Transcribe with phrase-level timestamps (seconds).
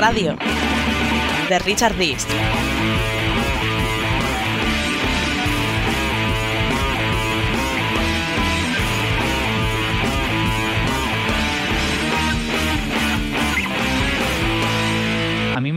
[0.00, 0.34] Radio,
[1.50, 2.30] de Richard Dist.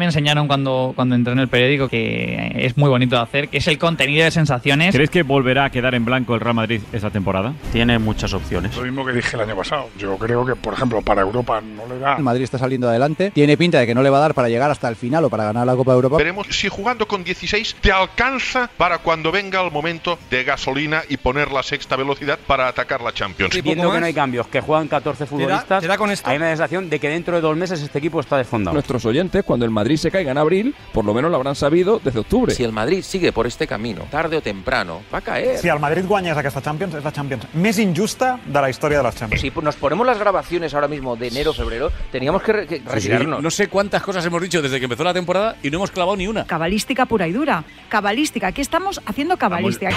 [0.03, 3.57] Me enseñaron cuando, cuando entré en el periódico que es muy bonito de hacer, que
[3.59, 4.94] es el contenido de sensaciones.
[4.94, 7.53] ¿Crees que volverá a quedar en blanco el Real Madrid esta temporada?
[7.71, 8.75] Tiene muchas opciones.
[8.75, 9.89] Lo mismo que dije el año pasado.
[9.97, 12.17] Yo creo que, por ejemplo, para Europa no le da.
[12.17, 13.31] El Madrid está saliendo adelante.
[13.31, 15.30] Tiene pinta de que no le va a dar para llegar hasta el final o
[15.30, 16.17] para ganar la Copa de Europa.
[16.17, 21.17] Veremos si jugando con 16 te alcanza para cuando venga el momento de gasolina y
[21.17, 23.53] poner la sexta velocidad para atacar la Champions.
[23.63, 26.30] Viendo que no hay cambios, que juegan 14 futbolistas, ¿Será con esto?
[26.30, 28.73] hay una sensación de que dentro de dos meses este equipo está desfondado.
[28.73, 31.99] Nuestros oyentes, cuando el Madrid se caiga en abril, por lo menos lo habrán sabido
[32.03, 32.53] desde octubre.
[32.53, 35.58] Si el Madrid sigue por este camino, tarde o temprano, va a caer.
[35.59, 39.03] Si el Madrid guanyes aquesta Champions, és la Champions més injusta de la història de
[39.03, 39.41] les Champions.
[39.41, 43.41] Si nos ponemos las grabaciones ahora mismo de enero, febrero, teníamos que, re- que retirarnos.
[43.41, 46.16] No sé cuántas cosas hemos dicho desde que empezó la temporada y no hemos clavado
[46.17, 46.45] ni una.
[46.45, 47.63] Cabalística pura y dura.
[47.89, 48.47] Cabalística.
[48.47, 49.91] Aquí estamos haciendo cabalística.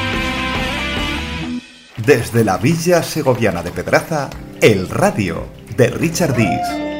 [1.96, 6.95] Desde la Villa Segoviana de Pedraza, El Radio de Richard Dis.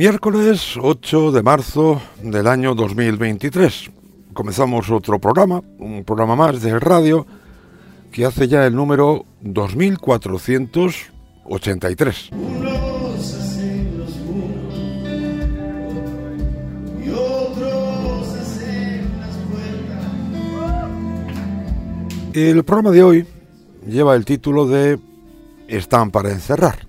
[0.00, 3.90] Miércoles 8 de marzo del año 2023.
[4.32, 7.26] Comenzamos otro programa, un programa más de radio
[8.10, 12.30] que hace ya el número 2483.
[22.32, 23.26] El programa de hoy
[23.86, 24.98] lleva el título de
[25.68, 26.86] Están para encerrar.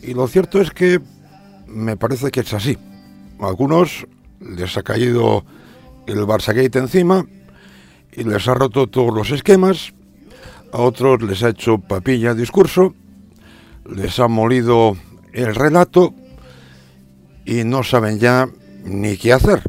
[0.00, 1.00] Y lo cierto es que
[1.74, 2.78] me parece que es así.
[3.40, 4.06] A algunos
[4.40, 5.44] les ha caído
[6.06, 7.26] el Barçagate encima
[8.12, 9.92] y les ha roto todos los esquemas.
[10.72, 12.94] A otros les ha hecho papilla discurso,
[13.88, 14.96] les ha molido
[15.32, 16.14] el relato
[17.44, 18.48] y no saben ya
[18.84, 19.62] ni qué hacer.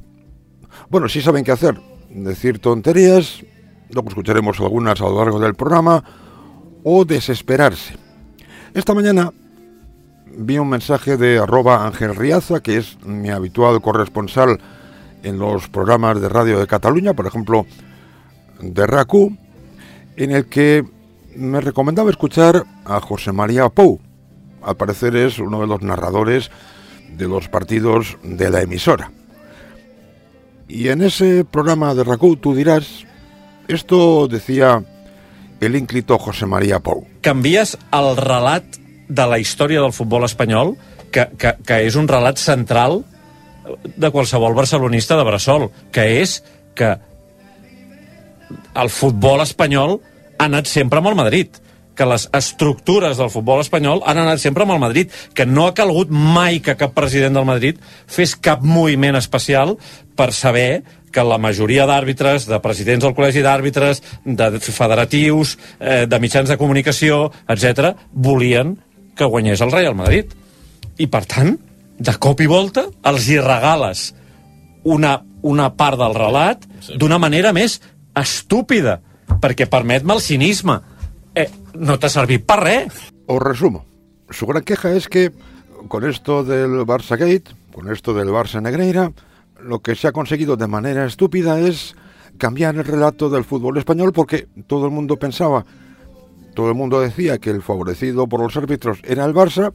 [0.89, 1.79] Bueno, sí saben qué hacer.
[2.09, 3.43] Decir tonterías,
[3.89, 6.03] luego escucharemos algunas a lo largo del programa,
[6.83, 7.95] o desesperarse.
[8.73, 9.31] Esta mañana
[10.37, 14.59] vi un mensaje de arroba Ángel Riaza, que es mi habitual corresponsal
[15.23, 17.65] en los programas de radio de Cataluña, por ejemplo,
[18.61, 19.37] de RACU,
[20.17, 20.85] en el que
[21.35, 23.99] me recomendaba escuchar a José María Pou.
[24.61, 26.51] Al parecer es uno de los narradores
[27.09, 29.11] de los partidos de la emisora.
[30.67, 33.05] Y en ese programa de RACU tú dirás,
[33.67, 34.83] esto decía
[35.59, 37.07] el ínclito José María Pou.
[37.25, 38.63] canvies el relat
[39.07, 40.75] de la història del futbol espanyol,
[41.11, 43.03] que, que, que és un relat central
[43.95, 46.39] de qualsevol barcelonista de Bressol, que és
[46.75, 46.95] que
[48.75, 49.99] el futbol espanyol
[50.37, 51.61] ha anat sempre amb el Madrid
[51.95, 55.73] que les estructures del futbol espanyol han anat sempre amb el Madrid, que no ha
[55.73, 59.77] calgut mai que cap president del Madrid fes cap moviment especial
[60.19, 60.83] per saber
[61.15, 66.57] que la majoria d'àrbitres, de presidents del col·legi d'àrbitres, de federatius, eh, de mitjans de
[66.59, 68.75] comunicació, etc, volien
[69.15, 70.31] que guanyés el Real Madrid.
[70.97, 71.55] I, per tant,
[71.97, 74.09] de cop i volta, els hi regales
[74.85, 76.65] una, una part del relat
[76.99, 77.79] d'una manera més
[78.15, 78.99] estúpida,
[79.41, 80.79] perquè permet-me el cinisme.
[81.35, 83.03] Eh, no t'ha servit per res.
[83.27, 83.83] Os resumo.
[84.29, 85.31] Su gran queja es que
[85.87, 89.11] con esto del Barça Gate, con esto del Barça Negreira,
[89.61, 91.95] lo que se ha conseguido de manera estúpida es
[92.37, 95.65] cambiar el relato del fútbol español porque todo el mundo pensaba,
[96.55, 99.73] todo el mundo decía que el favorecido por los árbitros era el Barça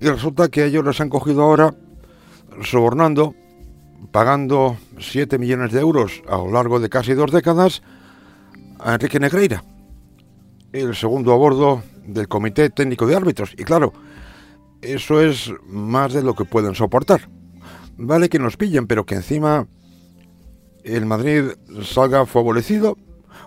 [0.00, 1.74] y resulta que ellos les han cogido ahora
[2.62, 3.34] sobornando,
[4.10, 7.82] pagando 7 millones de euros a lo largo de casi dos décadas
[8.80, 9.62] a Enrique Negreira,
[10.72, 13.54] el segundo a bordo del Comité Técnico de Árbitros.
[13.56, 13.92] Y claro,
[14.80, 17.28] eso es más de lo que pueden soportar.
[17.98, 19.66] Vale que nos pillen, pero que encima
[20.84, 21.44] el Madrid
[21.82, 22.96] salga favorecido,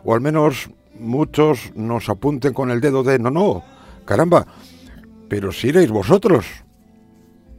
[0.03, 3.63] o al menos muchos nos apunten con el dedo de no, no,
[4.05, 4.45] caramba,
[5.27, 6.45] pero si iréis vosotros.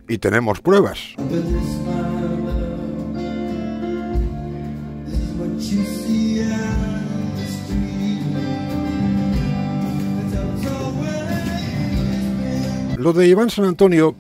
[0.08, 1.14] Y tenemos pruebas.
[12.98, 14.14] Lo de Iván San Antonio,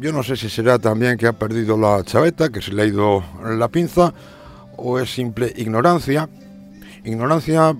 [0.00, 2.86] yo no sé si será también que ha perdido la chaveta, que se le ha
[2.86, 4.12] ido la pinza,
[4.76, 6.28] o es simple ignorancia,
[7.04, 7.76] ignorancia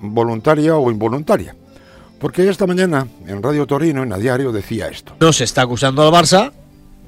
[0.00, 1.54] voluntaria o involuntaria.
[2.18, 5.14] Porque esta mañana en Radio Torino, en a diario, decía esto.
[5.20, 6.52] No se está acusando al Barça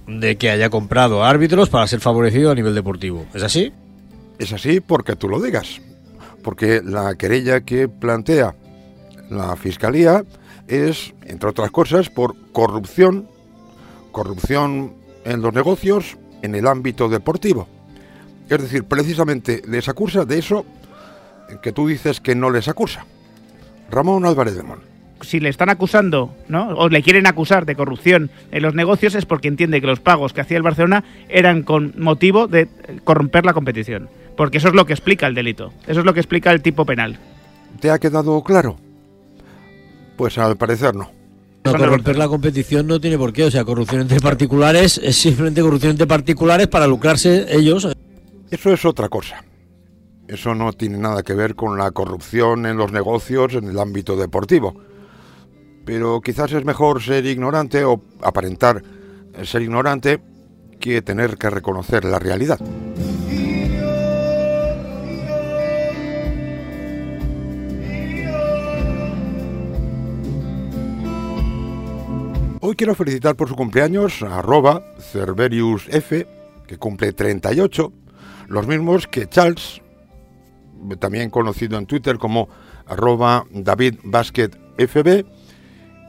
[0.07, 3.27] de que haya comprado árbitros para ser favorecido a nivel deportivo.
[3.35, 3.73] ¿Es así?
[4.39, 5.81] Es así porque tú lo digas.
[6.43, 8.55] Porque la querella que plantea
[9.31, 10.25] la Fiscalía
[10.69, 13.29] es, entre otras cosas, por corrupción,
[14.13, 14.95] corrupción
[15.25, 17.69] en los negocios en el ámbito deportivo.
[18.49, 20.65] Es decir, precisamente les acusa de eso
[21.63, 23.07] que tú dices que no les acusa.
[23.91, 24.81] Ramón Álvarez de Mon.
[25.21, 26.69] si le están acusando, ¿no?
[26.71, 30.33] O le quieren acusar de corrupción en los negocios es porque entiende que los pagos
[30.33, 32.69] que hacía el Barcelona eran con motivo de
[33.05, 34.09] corromper la competición.
[34.37, 35.73] Porque eso es lo que explica el delito.
[35.87, 37.19] Eso es lo que explica el tipo penal.
[37.81, 38.77] ¿Te ha quedado claro?
[40.17, 41.11] Pues al parecer no.
[41.65, 43.45] No, corromper la competición no tiene por qué.
[43.45, 47.89] O sea, corrupción entre particulares es simplemente corrupción entre particulares para lucrarse ellos.
[48.51, 49.43] Eso es otra cosa.
[50.29, 54.17] Eso no tiene nada que ver con la corrupción en los negocios en el ámbito
[54.17, 54.75] deportivo.
[55.85, 58.83] Pero quizás es mejor ser ignorante o aparentar
[59.45, 60.21] ser ignorante
[60.81, 62.59] que tener que reconocer la realidad.
[72.61, 76.27] Hoy quiero felicitar por su cumpleaños a arroba Cerverius F,
[76.67, 77.93] que cumple 38,
[78.49, 79.81] los mismos que Charles,
[80.99, 82.49] también conocido en Twitter como
[82.87, 83.97] arroba David.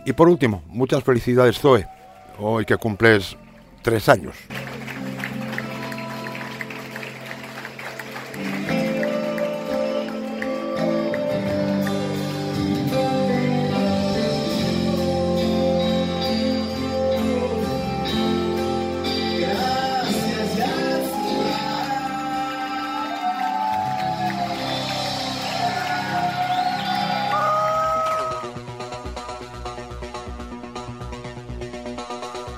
[0.05, 1.85] Y por último, muchas felicidades Zoe,
[2.39, 3.35] hoy que cumples
[3.81, 4.35] tres años.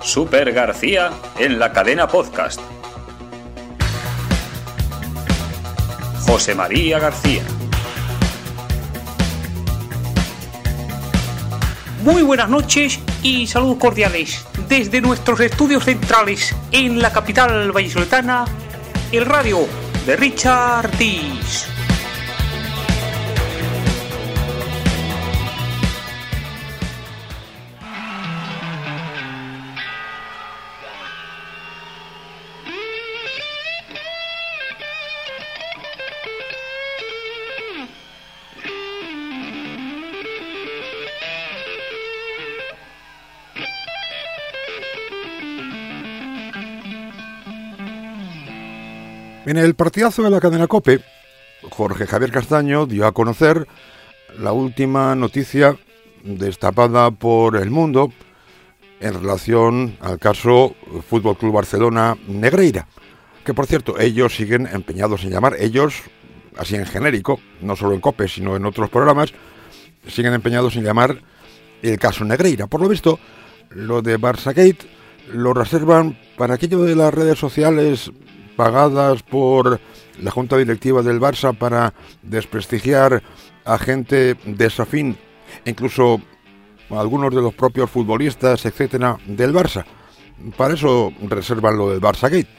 [0.10, 2.60] Super García en la cadena podcast.
[6.22, 7.44] José María García.
[12.04, 18.46] Muy buenas noches y saludos cordiales desde nuestros estudios centrales en la capital vallisoletana,
[19.12, 19.68] el radio
[20.08, 21.68] de Richard Dis.
[49.50, 51.00] En el partidazo de la cadena Cope,
[51.72, 53.68] Jorge Javier Castaño dio a conocer
[54.38, 55.76] la última noticia
[56.24, 58.14] destapada por el mundo
[59.00, 60.76] en relación al caso
[61.10, 62.86] Fútbol Club Barcelona Negreira,
[63.44, 65.96] que por cierto ellos siguen empeñados en llamar, ellos,
[66.56, 69.34] así en genérico, no solo en Cope, sino en otros programas,
[70.08, 71.24] siguen empeñados en llamar
[71.82, 72.68] el caso Negreira.
[72.68, 73.18] Por lo visto,
[73.72, 74.88] lo de Barça Gate
[75.34, 78.12] lo reservan para aquello de las redes sociales
[78.60, 79.80] pagadas por
[80.22, 83.24] la junta directiva del Barça para desprestigiar
[83.64, 85.16] a gente desafín,
[85.64, 86.20] incluso
[86.90, 89.86] algunos de los propios futbolistas, etcétera, del Barça.
[90.58, 92.50] Para eso reservan lo del Barça Gate.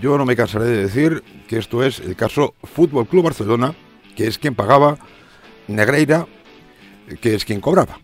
[0.00, 3.76] Yo no me cansaré de decir que esto es el caso Fútbol Club Barcelona,
[4.16, 4.98] que es quien pagaba,
[5.68, 6.26] Negreira,
[7.20, 8.00] que es quien cobraba.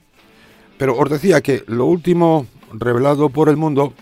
[0.76, 3.92] Pero os decía que lo último revelado por el mundo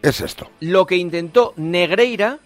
[0.00, 0.48] es esto.
[0.60, 2.38] Lo que intentó Negreira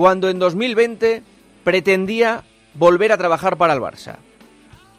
[0.00, 1.22] cuando en 2020
[1.62, 2.42] pretendía
[2.72, 4.16] volver a trabajar para el Barça.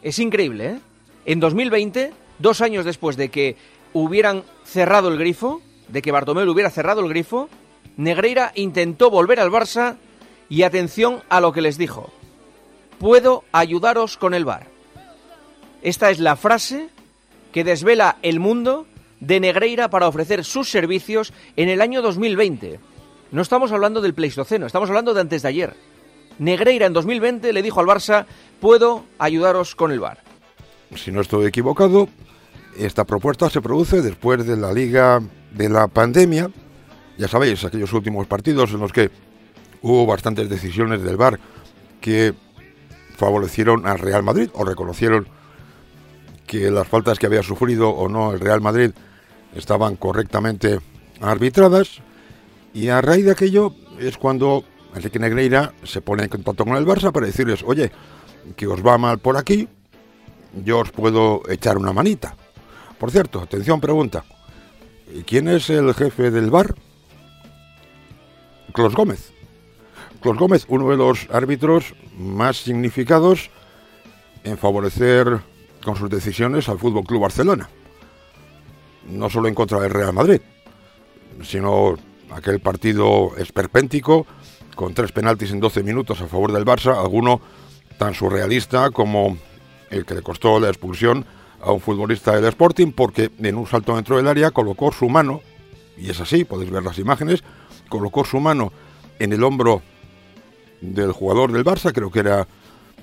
[0.03, 0.79] Es increíble, ¿eh?
[1.25, 3.55] En 2020, dos años después de que
[3.93, 7.49] hubieran cerrado el grifo, de que Bartomeu hubiera cerrado el grifo,
[7.97, 9.95] Negreira intentó volver al Barça
[10.49, 12.11] y atención a lo que les dijo.
[12.99, 14.67] Puedo ayudaros con el bar.
[15.81, 16.89] Esta es la frase
[17.51, 18.85] que desvela el mundo
[19.19, 22.90] de Negreira para ofrecer sus servicios en el año 2020.
[23.31, 25.75] No estamos hablando del Pleistoceno, estamos hablando de antes de ayer.
[26.37, 28.25] Negreira en 2020 le dijo al Barça,
[28.59, 30.19] puedo ayudaros con el bar.
[30.95, 32.09] Si no estoy equivocado,
[32.77, 35.21] esta propuesta se produce después de la liga
[35.51, 36.49] de la pandemia.
[37.17, 39.11] Ya sabéis, aquellos últimos partidos en los que
[39.81, 41.39] hubo bastantes decisiones del bar
[42.01, 42.33] que
[43.15, 45.27] favorecieron al Real Madrid o reconocieron
[46.47, 48.91] que las faltas que había sufrido o no el Real Madrid
[49.55, 50.79] estaban correctamente
[51.21, 52.01] arbitradas.
[52.73, 54.63] Y a raíz de aquello es cuando
[54.95, 57.91] Enrique Negreira se pone en contacto con el Barça para decirles, oye,
[58.55, 59.67] que os va mal por aquí,
[60.63, 62.35] yo os puedo echar una manita.
[62.97, 64.23] Por cierto, atención, pregunta.
[65.25, 66.75] ¿Quién es el jefe del bar?
[68.73, 69.33] Clos Gómez.
[70.21, 73.49] Clos Gómez, uno de los árbitros más significados
[74.43, 75.41] en favorecer
[75.83, 77.69] con sus decisiones al Fútbol Club Barcelona.
[79.09, 80.41] No solo en contra del Real Madrid,
[81.43, 81.95] sino
[82.31, 84.25] aquel partido esperpéntico
[84.75, 87.41] con tres penaltis en 12 minutos a favor del Barça, alguno
[87.97, 89.37] tan surrealista como
[89.89, 91.25] el que le costó la expulsión
[91.61, 95.41] a un futbolista del Sporting porque en un salto dentro del área colocó su mano,
[95.97, 97.43] y es así, podéis ver las imágenes,
[97.89, 98.71] colocó su mano
[99.19, 99.81] en el hombro
[100.79, 102.47] del jugador del Barça, creo que era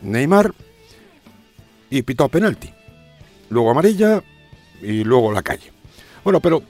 [0.03, 0.53] Neymar,
[1.91, 2.73] y pitó penalti.
[3.51, 4.23] Luego amarilla
[4.83, 5.73] y luego la calle.
[6.25, 6.63] Bueno, pero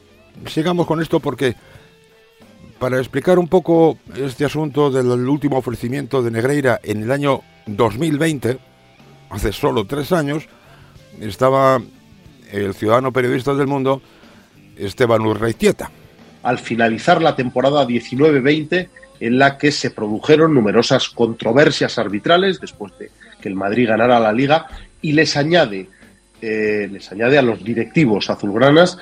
[0.46, 1.56] sigamos con esto porque
[2.78, 8.58] para explicar un poco este asunto del último ofrecimiento de Negreira en el año 2020,
[9.30, 10.48] hace solo tres años,
[11.20, 11.80] estaba
[12.52, 14.00] el ciudadano periodista del mundo,
[14.76, 15.90] Esteban Urreitieta.
[16.42, 18.88] Al finalizar la temporada 19-20,
[19.20, 24.32] en la que se produjeron numerosas controversias arbitrales después de que el Madrid ganara la
[24.32, 24.66] liga
[25.02, 25.88] y les añade,
[26.40, 28.98] eh, les añade a los directivos azulgranas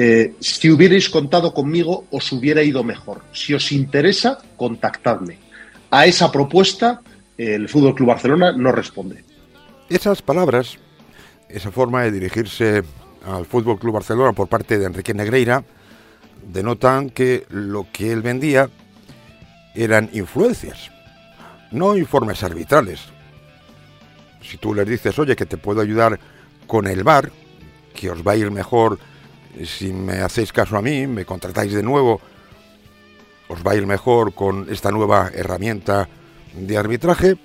[0.00, 3.22] eh, si hubierais contado conmigo os hubiera ido mejor.
[3.32, 5.38] Si os interesa, contactadme.
[5.90, 7.00] A esa propuesta
[7.36, 9.24] el Fútbol Club Barcelona no responde.
[9.88, 10.78] Esas palabras,
[11.48, 12.84] esa forma de dirigirse
[13.26, 15.64] al Fútbol Club Barcelona por parte de Enrique Negreira
[16.46, 18.70] denotan que lo que él vendía
[19.74, 20.92] eran influencias,
[21.72, 23.00] no informes arbitrales.
[24.42, 26.20] Si tú les dices, oye, que te puedo ayudar
[26.68, 27.32] con el bar,
[27.96, 29.00] que os va a ir mejor
[29.64, 32.20] si me hacéis caso a mí, me contratáis de nuevo,
[33.48, 36.08] os va a ir mejor con esta nueva herramienta
[36.54, 37.36] de arbitraje,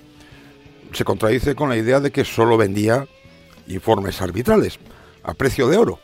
[0.91, 3.07] se contradice con la idea de que solo vendía
[3.67, 4.79] informes arbitrales
[5.23, 5.99] a precio de oro.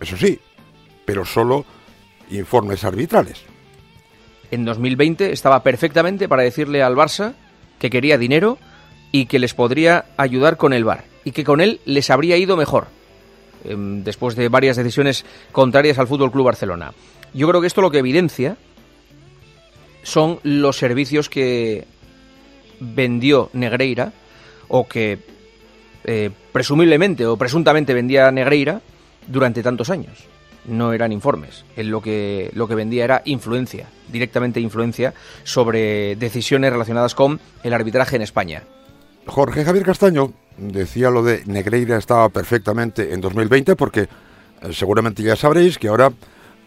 [0.00, 0.38] Eso sí,
[1.04, 1.64] pero solo
[2.30, 3.42] informes arbitrales.
[4.50, 7.34] En 2020 estaba perfectamente para decirle al Barça
[7.78, 8.58] que quería dinero
[9.10, 12.56] y que les podría ayudar con el VAR y que con él les habría ido
[12.56, 12.88] mejor
[13.64, 16.92] después de varias decisiones contrarias al Fútbol Club Barcelona.
[17.32, 18.56] Yo creo que esto lo que evidencia
[20.02, 21.86] son los servicios que
[22.78, 24.12] vendió Negreira
[24.68, 25.18] o que
[26.04, 28.80] eh, presumiblemente o presuntamente vendía Negreira
[29.26, 30.24] durante tantos años.
[30.66, 31.64] No eran informes.
[31.76, 37.74] Él lo que, lo que vendía era influencia, directamente influencia sobre decisiones relacionadas con el
[37.74, 38.62] arbitraje en España.
[39.26, 44.08] Jorge Javier Castaño decía lo de Negreira estaba perfectamente en 2020 porque eh,
[44.72, 46.12] seguramente ya sabréis que ahora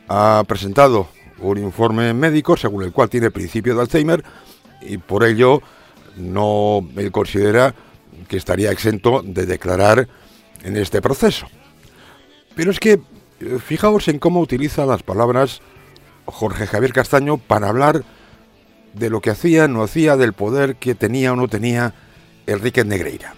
[0.07, 1.07] ha presentado
[1.39, 4.23] un informe médico según el cual tiene principio de Alzheimer
[4.81, 5.61] y por ello
[6.15, 7.73] no él considera
[8.27, 10.07] que estaría exento de declarar
[10.63, 11.47] en este proceso.
[12.55, 12.99] Pero es que
[13.39, 15.61] eh, fijaos en cómo utiliza las palabras
[16.25, 18.03] Jorge Javier Castaño para hablar
[18.93, 21.93] de lo que hacía, no hacía, del poder que tenía o no tenía
[22.47, 23.36] Enrique Negreira.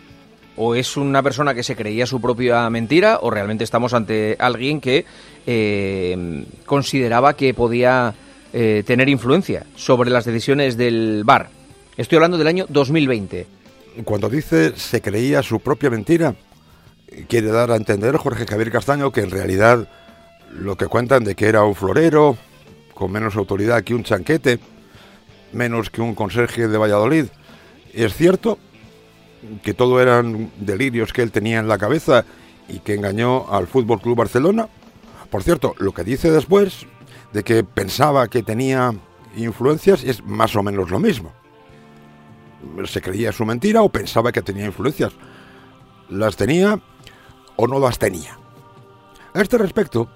[0.62, 4.82] O es una persona que se creía su propia mentira, o realmente estamos ante alguien
[4.82, 5.06] que
[5.48, 8.14] eh, consideraba que podía
[8.52, 11.50] eh, tener influencia sobre las decisiones del VAR.
[11.96, 13.48] Estoy hablando del año 2020.
[14.04, 16.36] Cuando dice se creía su propia mentira,
[17.30, 19.88] quiere dar a entender Jorge Javier Castaño que en realidad
[20.52, 22.38] lo que cuentan de que era un florero,
[22.94, 24.60] con menos autoridad que un chanquete,
[25.54, 27.28] menos que un conserje de Valladolid,
[27.94, 28.60] es cierto
[29.64, 32.26] que todo eran delirios que él tenía en la cabeza
[32.68, 34.68] y que engañó al Fútbol Club Barcelona.
[35.30, 36.86] Por cierto, lo que dice después
[37.34, 38.94] de que pensaba que tenía
[39.36, 41.32] influencias es más o menos lo mismo.
[42.86, 45.14] Se creía su mentira o pensaba que tenía influencias.
[46.10, 46.80] Las tenía
[47.56, 48.38] o no las tenía.
[49.34, 50.10] A este respecto,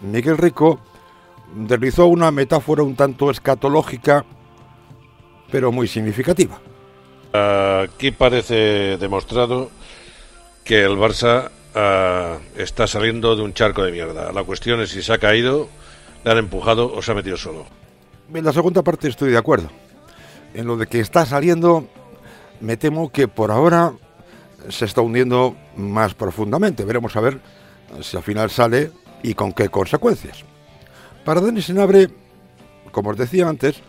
[0.00, 0.80] Miguel Rico
[1.54, 4.24] deslizó una metáfora un tanto escatológica,
[5.50, 6.58] pero muy significativa.
[7.32, 9.70] Aquí parece demostrado
[10.64, 14.32] que el Barça ah, está saliendo de un charco de mierda.
[14.32, 15.68] La cuestión es si se ha caído,
[16.24, 17.66] le han empujado o se ha metido solo.
[18.32, 19.70] En la segunda parte estoy de acuerdo.
[20.54, 21.88] En lo de que está saliendo,
[22.60, 23.92] me temo que por ahora
[24.68, 26.84] se está hundiendo más profundamente.
[26.84, 27.40] Veremos a ver
[28.02, 28.90] si al final sale
[29.22, 30.44] y con qué consecuencias.
[31.24, 32.10] Para Denis Senabre,
[32.90, 33.80] como os decía antes,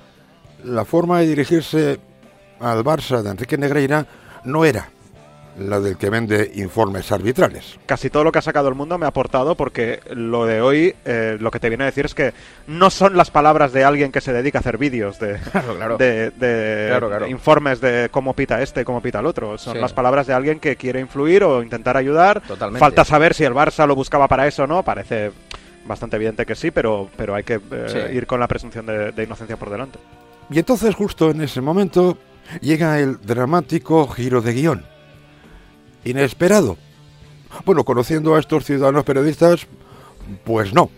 [0.64, 2.00] la forma de dirigirse
[2.64, 4.06] al Barça de Enrique Negreira
[4.46, 4.90] no era
[5.60, 7.78] la del que vende informes arbitrales.
[7.86, 10.96] Casi todo lo que ha sacado el mundo me ha aportado porque lo de hoy
[11.06, 12.34] eh, lo que te viene a decir es que
[12.66, 15.38] no son las palabras de alguien que se dedica a hacer vídeos de,
[16.00, 19.58] de, de informes de cómo pita este, cómo pita el otro.
[19.60, 19.80] Son Sí.
[19.80, 22.42] las palabras de alguien que quiere influir o intentar ayudar.
[22.42, 22.80] Totalmente.
[22.80, 24.82] Falta saber si el Barça lo buscaba para eso o no.
[24.82, 25.32] Parece
[25.86, 28.16] bastante evidente que sí, pero, pero hay que eh, Sí.
[28.18, 30.00] ir con la presunción de, de inocencia por delante.
[30.50, 32.18] Y entonces justo en ese momento
[32.62, 34.86] llega el dramático giro de guion.
[36.06, 36.78] Inesperado.
[37.66, 39.68] Bueno, conociendo a estos ciudadanos periodistas,
[40.44, 40.90] pues no.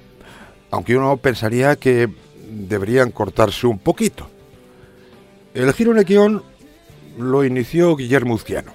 [0.71, 2.09] Aunque uno pensaría que
[2.49, 4.29] deberían cortarse un poquito.
[5.53, 6.43] El giro de guion
[7.17, 8.73] lo inició Guillermo Uzquiano.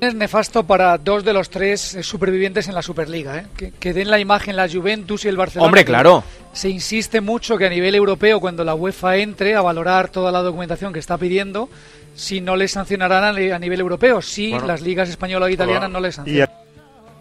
[0.00, 3.46] Es nefasto para dos de los tres supervivientes en la Superliga, ¿eh?
[3.56, 5.66] que, que den la imagen la Juventus y el Barcelona.
[5.66, 6.22] Hombre, claro.
[6.52, 10.40] Se insiste mucho que a nivel europeo, cuando la UEFA entre a valorar toda la
[10.40, 11.68] documentación que está pidiendo,
[12.14, 14.66] si no le sancionarán a, ni- a nivel europeo, si Bueno.
[14.66, 16.48] las ligas española e italiana no le sancionan.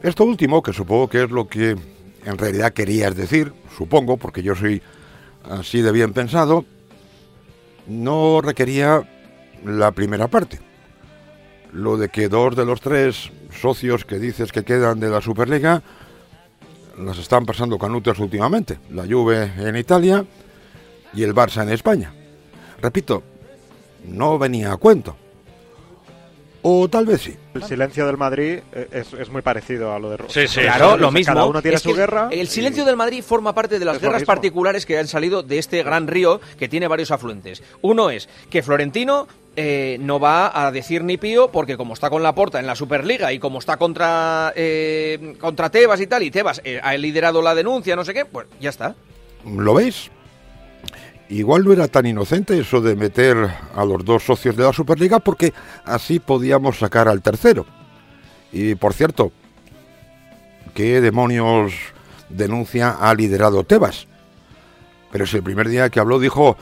[0.03, 1.72] Esto último, que supongo que es lo que
[2.25, 4.82] en realidad querías decir, supongo, porque yo soy
[5.50, 6.65] así de bien pensado,
[7.88, 9.08] no requería
[9.65, 10.60] la primera parte.
[11.74, 15.82] Lo de que dos de los tres socios que dices que quedan de la Superliga
[16.98, 18.79] las están pasando canutas últimamente.
[18.91, 20.25] La Juve en Italia
[21.13, 22.12] y el Barça en España.
[22.82, 23.24] Repito,
[24.06, 25.16] no venía a cuento.
[26.70, 27.36] O tal vez sí.
[27.54, 30.27] El silencio del Madrid eh, es, es muy parecido a lo de Ro-
[30.63, 31.34] Claro, lo mismo.
[31.34, 32.27] Cada uno tiene Es su guerra.
[32.32, 35.82] El silencio del Madrid forma parte de las guerras particulares que han salido de este
[35.84, 37.63] gran río que tiene varios afluentes.
[37.82, 42.22] Uno es que Florentino eh, no va a decir ni pío porque como está con
[42.22, 46.32] la porta en la Superliga y como está contra, eh, contra Tebas y tal, y
[46.32, 48.96] Tebas eh, ha liderado la denuncia, no sé qué, pues ya está.
[49.46, 50.12] ¿Lo veis?
[51.29, 53.38] Igual no era tan inocente eso de meter
[53.75, 55.53] a los dos socios de la Superliga porque
[55.84, 57.65] así podíamos sacar al tercero.
[58.51, 59.34] Y por cierto,
[60.74, 61.74] ¿qué demonios
[62.29, 64.07] denuncia ha liderado Tebas?
[65.12, 66.55] Pero si el primer día que habló dijo,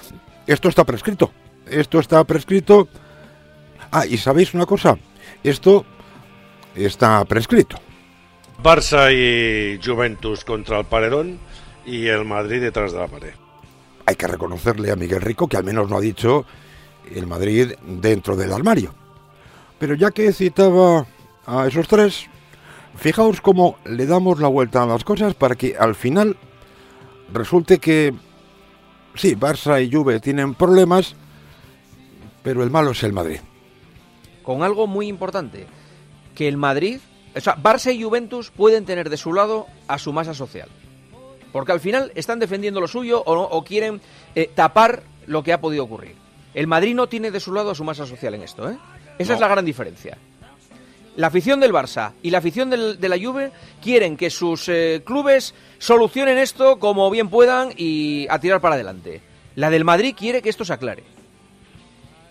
[0.47, 1.31] esto está prescrito,
[1.69, 2.87] esto está prescrito.
[3.91, 4.97] Ah, y sabéis una cosa,
[5.43, 5.85] esto
[6.73, 7.77] está prescrito.
[8.63, 11.39] Barça y Juventus contra el paredón
[11.85, 13.44] y el Madrid detrás de la pared.
[14.05, 16.45] Hay que reconocerle a Miguel Rico que al menos no ha dicho
[17.13, 18.93] el Madrid dentro del armario.
[19.79, 21.05] Pero ya que citaba
[21.45, 22.27] a esos tres,
[22.95, 26.37] fijaos cómo le damos la vuelta a las cosas para que al final
[27.33, 28.13] resulte que
[29.15, 31.15] sí, Barça y Juve tienen problemas,
[32.43, 33.39] pero el malo es el Madrid.
[34.43, 35.65] Con algo muy importante,
[36.35, 36.99] que el Madrid,
[37.35, 40.69] o sea, Barça y Juventus pueden tener de su lado a su masa social.
[41.55, 44.01] Porque al final están defendiendo lo suyo o, no- o quieren
[44.35, 46.13] eh, tapar lo que ha podido ocurrir.
[46.53, 48.77] El Madrid no tiene de su lado a su masa social en esto, ¿eh?
[49.17, 50.17] Esa es la gran diferencia.
[51.15, 55.01] La afición del Barça y la afición del- de la Juve quieren que sus eh,
[55.05, 59.21] clubes solucionen esto como bien puedan y a tirar para adelante.
[59.55, 61.05] La del Madrid quiere que esto se aclare.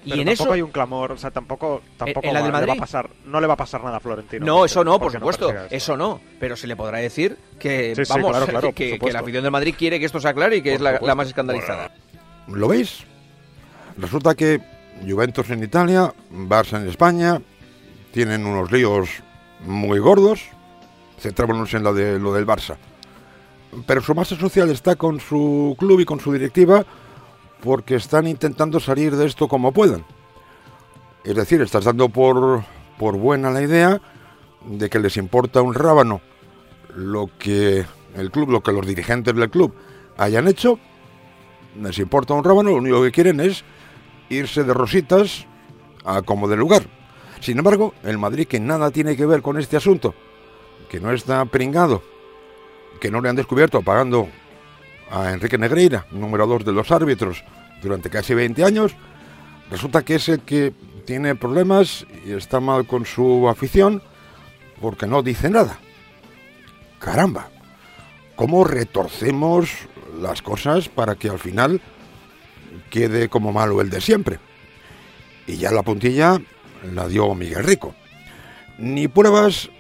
[0.05, 2.53] Y en tampoco eso hay un clamor, o sea, tampoco, tampoco en la del le
[2.53, 2.81] va a Madrid?
[2.81, 4.45] pasar, no le va a pasar nada a Florentino.
[4.45, 6.21] No, porque- eso no, por supuesto, eso no.
[6.39, 9.53] Pero se le podrá decir que, Sí, sí, vamos, claro, claro, que- la afición del
[9.53, 11.91] Madrid quiere que esto se aclare y que Por es la más escandalizada.
[12.49, 13.05] ¿Lo veis?
[13.97, 14.61] Resulta que
[15.09, 17.41] Juventus en Italia, Barça en España,
[18.13, 19.09] tienen unos líos
[19.61, 20.43] muy gordos.
[21.19, 22.77] Centrémonos en lo, de, lo del Barça.
[23.87, 26.85] Pero su masa social está con su club y con su directiva
[27.63, 30.05] porque están intentando salir de esto como puedan.
[31.25, 32.65] Es decir, estás dando por,
[32.99, 34.01] por buena la idea
[34.67, 36.21] de que les importa un rábano
[36.95, 39.75] lo que el club, lo que los dirigentes del club
[40.17, 40.79] hayan hecho
[41.81, 43.65] les importa un rábano, lo único que quieren es
[44.29, 45.47] irse de rositas
[46.05, 46.85] a como de lugar.
[47.41, 50.15] Sin embargo, el Madrid, que nada tiene que ver con este asunto,
[50.89, 52.03] que no está pringado,
[53.01, 54.29] que no le han descubierto pagando
[55.11, 57.45] a Enrique Negreira, número dos de los árbitros,
[57.83, 58.95] durante casi 20 años,
[59.71, 60.73] resulta que es el que
[61.05, 64.03] tiene problemas y está mal con su afición
[64.81, 65.79] porque no dice nada.
[66.99, 67.49] Caramba,
[68.37, 69.71] ¿cómo retorcemos
[70.21, 71.81] las cosas para que al final
[72.91, 74.39] quede como malo el de siempre?
[75.47, 76.41] Y ya la puntilla
[76.93, 77.95] la dio Miguel Rico.
[78.79, 79.71] Ni pruebas,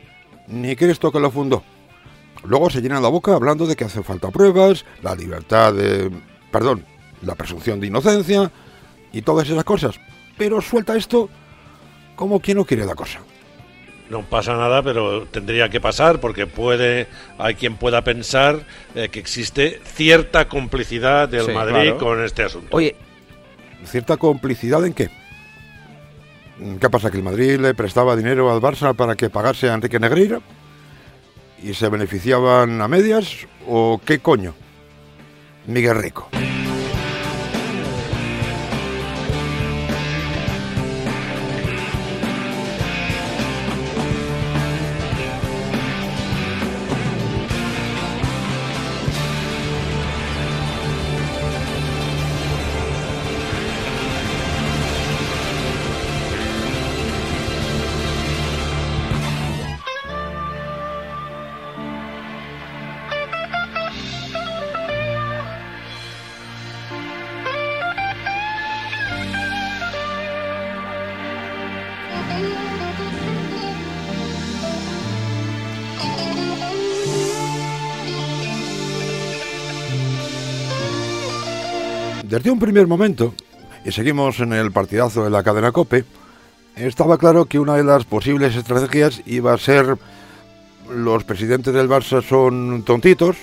[0.47, 1.65] ni Cristo que lo fundó.
[2.45, 6.11] Luego se llena la boca hablando de que hace falta pruebas, la libertad de...
[6.51, 6.85] perdón,
[7.23, 8.51] la presunción de inocencia
[9.13, 9.99] y todas esas cosas.
[10.37, 11.29] Pero suelta esto
[12.17, 13.21] como quien no quiere la cosa.
[14.11, 18.61] No pasa nada, pero tendría que pasar porque puede, hay quien pueda pensar
[18.95, 21.99] eh, que existe cierta complicidad del Sí, Madrid claro.
[21.99, 22.69] con este asunto.
[22.77, 22.95] Oye,
[23.87, 25.11] ¿Cierta complicidad en qué?
[26.81, 27.11] ¿Qué pasa?
[27.11, 30.41] ¿Que el Madrid le prestaba dinero al Barça para que pagase a Enrique Negreira?
[31.65, 33.47] ¿Y se beneficiaban a medias?
[33.67, 34.55] ¿O qué coño?
[35.67, 36.29] Miguel Rico.
[82.35, 83.33] Desde un primer momento,
[83.85, 86.05] y seguimos en el partidazo de la cadena Cope,
[86.75, 89.97] estaba claro que una de las posibles estrategias iba a ser
[90.91, 93.37] los presidentes del Barça son tontitos,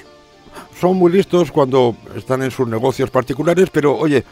[0.78, 4.26] son muy listos cuando están en sus negocios particulares, pero oye,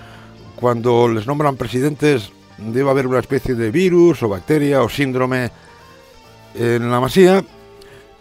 [0.57, 5.51] cuando les nombran presidentes debe haber una especie de virus o bacteria o síndrome
[6.53, 7.45] en la masía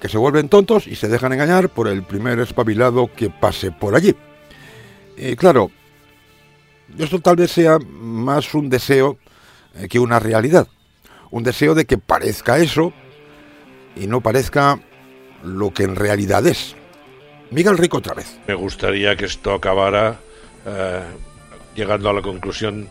[0.01, 3.97] que se vuelven tontos y se dejan engañar por el primer espabilado que pase por
[3.97, 4.15] allí.
[5.17, 5.73] Y claro,
[6.97, 9.19] esto tal vez sea más un deseo
[9.75, 10.67] eh, que una realidad.
[11.31, 12.93] Un deseo de que parezca eso
[13.97, 14.81] y no parezca
[15.43, 16.75] lo que en realidad es.
[17.51, 18.39] Miguel Rico otra vez.
[18.47, 20.19] Me gustaría que esto acabara
[20.67, 21.03] eh,
[21.75, 22.89] llegando a la conclusión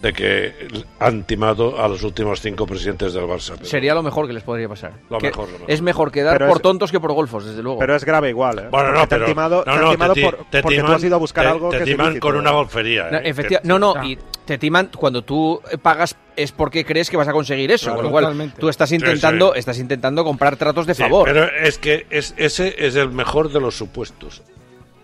[0.00, 0.54] de que
[1.00, 3.54] han timado a los últimos cinco presidentes del Barça.
[3.56, 4.92] pero- Sería lo mejor que les podría pasar.
[5.10, 5.70] Lo Que mejor, lo mejor.
[5.70, 7.80] Es mejor quedar Pero por es- tontos que por golfos, desde luego.
[7.80, 8.68] Pero es grave igual, ¿eh?
[8.70, 10.62] Bueno, no, Porque te han timado, no, te han no, timado te ti- por- te
[10.62, 12.26] porque tú timan- has ido a buscar te- algo te que timan ilícito.
[12.28, 13.10] con una golfería.
[13.10, 13.34] No, ¿eh?
[13.34, 17.32] Que- no, no, y te timan cuando tú pagas es porque crees que vas a
[17.32, 18.60] conseguir eso, Claro, con lo cual totalmente.
[18.60, 19.58] tú estás Sí, intentando, sí.
[19.58, 21.24] estás intentando comprar tratos de Sí, favor.
[21.26, 24.42] pero es que es, ese es el mejor de los supuestos.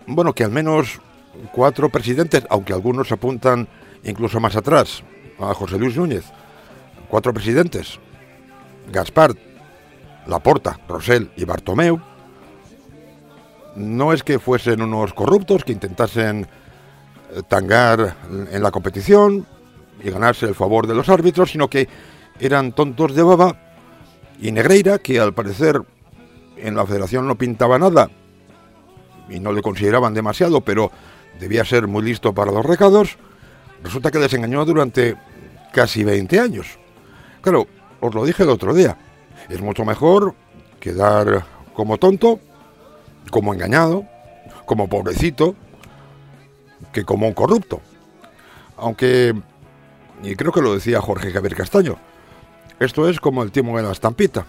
[0.07, 1.01] Bueno, que al menos
[1.51, 3.67] cuatro presidentes, aunque algunos apuntan
[4.05, 5.03] incluso más atrás,
[5.39, 6.25] a José Luis Núñez,
[7.09, 7.99] cuatro presidentes,
[8.91, 9.35] Gaspar,
[10.27, 11.99] Laporta, Rosell y Bartomeu,
[13.75, 16.47] no es que fuesen unos corruptos que intentasen
[17.31, 18.15] eh, tangar
[18.51, 19.45] en la competición
[20.03, 21.87] y ganarse el favor de los árbitros, sino que
[22.39, 23.57] eran tontos de baba
[24.39, 25.81] y Negreira, que al parecer
[26.57, 28.09] en la federación no pintaba nada
[29.29, 30.91] y no le consideraban demasiado, pero
[31.39, 33.17] debía ser muy listo para los recados,
[33.85, 35.15] resulta que les engañó durante
[35.71, 36.79] casi 20 años.
[37.41, 37.67] Claro,
[38.01, 38.97] os lo dije el otro día,
[39.47, 40.33] es mucho mejor
[40.79, 42.39] quedar como tonto,
[43.29, 44.05] como engañado,
[44.65, 45.55] como pobrecito,
[46.91, 47.79] que como un corrupto.
[48.77, 49.35] Aunque,
[50.23, 51.97] y creo que lo decía Jorge Javier Castaño,
[52.79, 54.47] esto es como el timo de la estampita,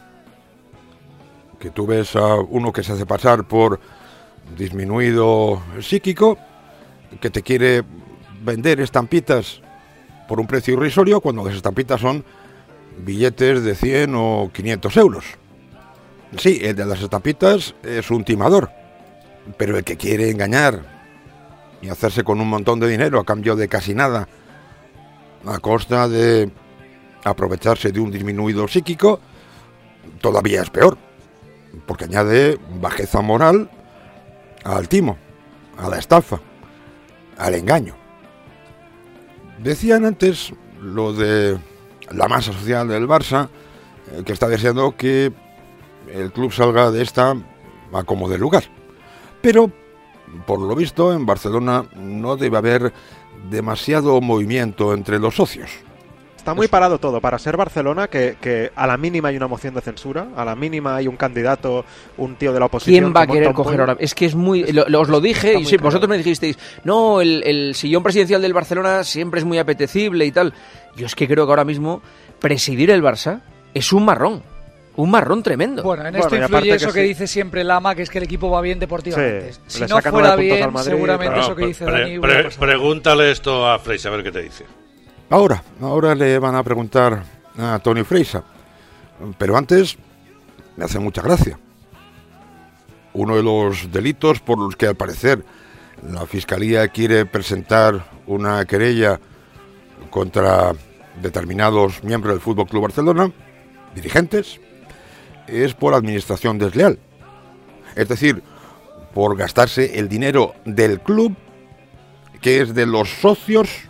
[1.60, 3.80] que tú ves a uno que se hace pasar por
[4.56, 6.38] disminuido psíquico,
[7.20, 7.84] que te quiere
[8.42, 9.60] vender estampitas
[10.28, 12.24] por un precio irrisorio cuando las estampitas son
[12.98, 15.24] billetes de 100 o 500 euros.
[16.38, 18.70] Sí, el de las estampitas es un timador,
[19.56, 20.82] pero el que quiere engañar
[21.80, 24.28] y hacerse con un montón de dinero a cambio de casi nada,
[25.46, 26.50] a costa de
[27.24, 29.20] aprovecharse de un disminuido psíquico,
[30.20, 30.98] todavía es peor,
[31.86, 33.70] porque añade bajeza moral
[34.64, 35.16] al timo,
[35.78, 36.40] a la estafa,
[37.38, 38.05] al engaño.
[39.58, 41.58] Decían antes lo de
[42.10, 43.48] la masa social del Barça,
[44.12, 45.32] eh, que está deseando que
[46.12, 47.34] el club salga de esta
[47.92, 48.64] a como de lugar.
[49.40, 49.70] Pero,
[50.46, 52.92] por lo visto, en Barcelona no debe haber
[53.50, 55.70] demasiado movimiento entre los socios.
[56.46, 59.74] Está muy parado todo para ser Barcelona, que, que a la mínima hay una moción
[59.74, 61.84] de censura, a la mínima hay un candidato,
[62.18, 63.02] un tío de la oposición.
[63.04, 63.96] ¿Quién va a querer coger ahora?
[63.98, 64.62] Es que es muy.
[64.72, 65.84] lo- lo- os lo dije y sí, claro.
[65.84, 70.30] vosotros me dijisteis, no, el, el sillón presidencial del Barcelona siempre es muy apetecible y
[70.30, 70.54] tal.
[70.96, 72.00] Yo es que creo que ahora mismo
[72.38, 73.40] presidir el Barça
[73.74, 74.42] es un marrón.
[74.94, 75.82] Un marrón tremendo.
[75.82, 77.08] Bueno, en esto Bueno, y influye eso que que, sí.
[77.08, 79.52] dice siempre Lama, que es que el equipo va bien deportivamente.
[79.52, 82.60] Sí, si no fuera bien, Madrid, seguramente eso que dice Pre- Dani pre- hubiera pasado.
[82.66, 84.64] pregúntale esto a Freis, a ver qué te dice.
[85.28, 87.24] Ahora, ahora le van a preguntar
[87.58, 88.44] a Tony Freisa.
[89.38, 89.96] Pero antes,
[90.76, 91.58] me hace mucha gracia.
[93.12, 95.44] Uno de los delitos por los que al parecer
[96.08, 99.18] la Fiscalía quiere presentar una querella
[100.10, 100.72] contra
[101.20, 103.32] determinados miembros del Fútbol Club Barcelona,
[103.94, 104.60] dirigentes,
[105.48, 106.98] es por administración desleal.
[107.96, 108.42] Es decir,
[109.14, 111.34] por gastarse el dinero del club,
[112.42, 113.88] que es de los socios,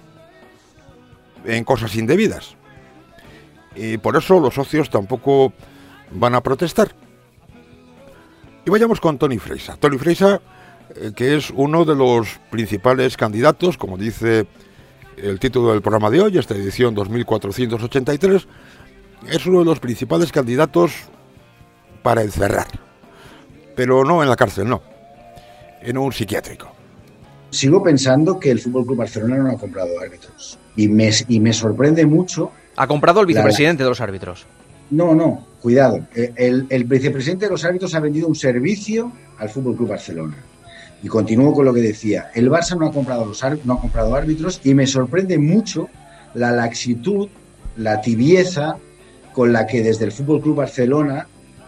[1.47, 2.57] en cosas indebidas.
[3.75, 5.53] Y por eso los socios tampoco
[6.11, 6.95] van a protestar.
[8.65, 9.77] Y vayamos con Tony Freisa.
[9.77, 10.41] Tony Freisa,
[10.97, 14.47] eh, que es uno de los principales candidatos, como dice
[15.17, 18.47] el título del programa de hoy, esta edición 2483,
[19.29, 20.93] es uno de los principales candidatos
[22.03, 22.67] para encerrar.
[23.75, 24.83] Pero no en la cárcel, no.
[25.83, 26.76] En un psiquiátrico.
[27.51, 30.59] Sigo pensando que el Fútbol Club Barcelona no ha comprado árbitros.
[30.77, 32.51] Y me, y me sorprende mucho.
[32.77, 34.47] Ha comprado el la- vicepresidente de los árbitros.
[34.91, 36.07] No, no, cuidado.
[36.15, 40.37] Eh, El, el vicepresidente de los árbitros ha vendido un servicio al Fútbol Club Barcelona.
[41.03, 42.31] Y continúo con lo que decía.
[42.35, 45.89] El Barça no ha comprado los no ha comprado árbitros y me sorprende mucho
[46.35, 47.29] la laxitud,
[47.77, 48.77] la tibieza
[49.33, 51.27] con la que desde el Fútbol Club Barcelona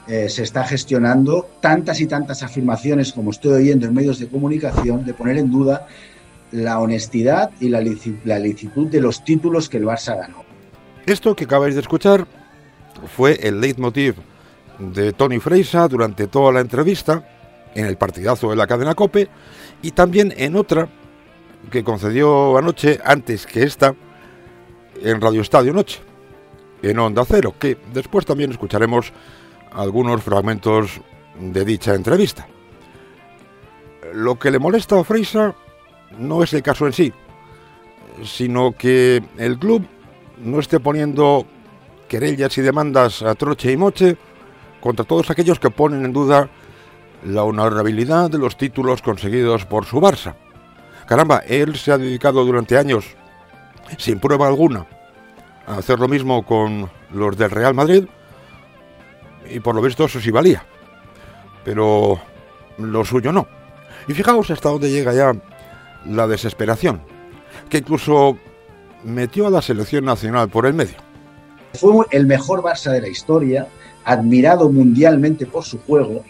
[0.08, 5.04] eh, se está gestionando tantas y tantas afirmaciones como estoy oyendo en medios de comunicación
[5.04, 5.86] de poner en duda
[6.50, 7.82] la honestidad y la,
[8.24, 10.44] la licitud de los títulos que el Barça ganó.
[11.04, 12.26] Esto que acabáis de escuchar
[13.14, 14.14] fue el leitmotiv
[14.78, 17.28] de Tony Freisa durante toda la entrevista,
[17.74, 19.28] en el partidazo de la cadena Cope,
[19.82, 20.88] y también en otra
[21.70, 23.94] que concedió anoche, antes que esta,
[25.02, 26.00] en Radio Estadio Noche,
[26.82, 29.12] en Onda Cero, que después también escucharemos
[29.72, 31.00] algunos fragmentos
[31.38, 32.46] de dicha entrevista.
[34.12, 35.54] Lo que le molesta a Freisa
[36.18, 37.12] no es el caso en sí,
[38.24, 39.86] sino que el club
[40.38, 41.46] no esté poniendo
[42.08, 44.16] querellas y demandas a troche y moche
[44.80, 46.48] contra todos aquellos que ponen en duda
[47.24, 50.34] la honorabilidad de los títulos conseguidos por su Barça.
[51.06, 53.06] Caramba, él se ha dedicado durante años,
[53.98, 54.86] sin prueba alguna,
[55.66, 58.04] a hacer lo mismo con los del Real Madrid
[59.50, 60.64] y por lo visto eso sí valía.
[61.64, 62.20] Pero
[62.78, 63.46] lo suyo no.
[64.06, 65.34] Y fijaos hasta dónde llega ya
[66.06, 67.00] la desesperación,
[67.68, 68.38] que incluso
[69.04, 70.96] metió a la selección nacional por el medio.
[71.74, 73.66] Fue el mejor Barça de la historia,
[74.04, 76.24] admirado mundialmente por su juego,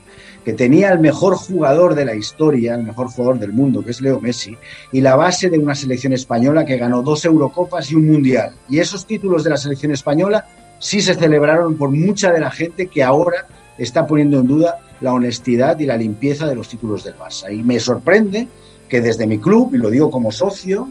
[0.45, 4.01] que tenía el mejor jugador de la historia, el mejor jugador del mundo, que es
[4.01, 4.57] Leo Messi,
[4.91, 8.55] y la base de una selección española que ganó dos Eurocopas y un Mundial.
[8.69, 10.47] Y esos títulos de la selección española
[10.79, 13.47] sí se celebraron por mucha de la gente que ahora
[13.79, 17.53] está poniendo en duda la honestidad y la limpieza de los títulos del Barça.
[17.53, 18.49] Y me sorprende
[18.89, 20.89] que desde mi club, y lo digo como socio,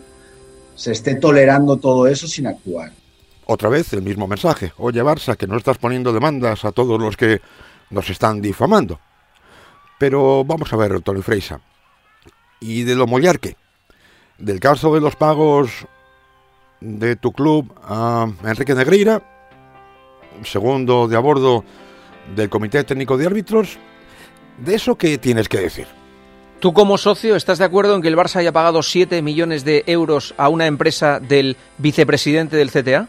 [0.76, 2.91] se esté tolerando todo eso sin actuar.
[3.45, 4.73] Otra vez el mismo mensaje.
[4.78, 7.41] Oye Barça, que no estás poniendo demandas a todos los que
[7.89, 9.00] nos están difamando.
[9.97, 11.60] Pero vamos a ver, Tony Freisa.
[12.60, 13.56] ¿Y de lo Mollarque?
[14.38, 15.88] Del caso de los pagos
[16.80, 19.37] de tu club a Enrique Negreira,
[20.43, 21.63] segundo de a bordo
[22.36, 23.78] del Comité Técnico de Árbitros,
[24.63, 25.88] ¿de eso qué tienes que decir?
[26.60, 29.84] ¿Tú como socio estás de acuerdo en que el Barça haya pagado 7 millones de
[29.86, 33.08] euros a una empresa del vicepresidente del CTA?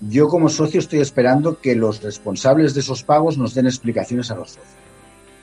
[0.00, 4.34] Yo como socio estoy esperando que los responsables de esos pagos nos den explicaciones a
[4.34, 4.82] los socios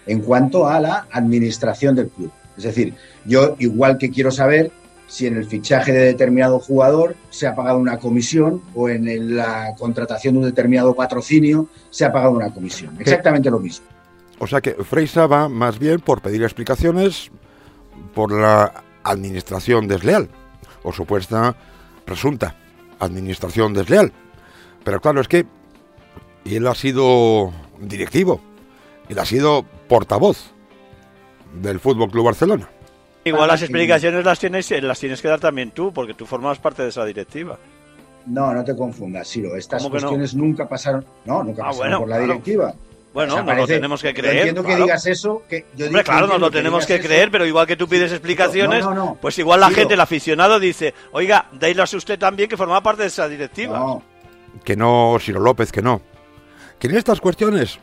[0.05, 2.31] en cuanto a la administración del club.
[2.57, 4.71] Es decir, yo igual que quiero saber
[5.09, 9.75] si en el fichaje de determinado jugador se ha pagado una comisión o en la
[9.77, 12.95] contratación de un determinado patrocinio se ha pagado una comisión.
[12.99, 13.85] Exactamente lo mismo.
[14.37, 17.31] O sea que Freisa va más bien por pedir explicaciones
[18.13, 20.29] por la administración desleal,
[20.83, 21.55] o supuesta
[22.05, 22.55] presunta
[22.99, 24.13] administración desleal.
[24.83, 25.45] Pero claro, es que
[26.45, 28.41] él ha sido directivo,
[29.09, 30.53] él ha sido portavoz
[31.61, 32.69] del Fútbol Club Barcelona.
[33.29, 36.59] Igual las explicaciones las tienes, eh, las tienes que dar también tú, porque tú formas
[36.59, 37.57] parte de esa directiva.
[38.25, 39.55] No, no te confundas, Siro.
[39.55, 42.27] Estas cuestiones nunca pasaron, no, nunca Ah, pasaron bueno, por la claro.
[42.33, 42.73] directiva.
[43.11, 44.35] Bueno, O sea, nos lo tenemos que creer.
[44.37, 44.83] entiendo que claro.
[44.83, 47.07] digas eso, que yo Hombre, claro, nos lo tenemos que eso.
[47.07, 49.17] creer, pero igual que tú pides explicaciones, No, no, no.
[49.19, 53.07] pues igual la gente, el aficionado, dice, oiga, déislas usted también que formaba parte de
[53.07, 53.99] esa directiva.
[54.63, 56.01] Que no, Siro López, que no.
[56.77, 57.79] Que en estas cuestiones,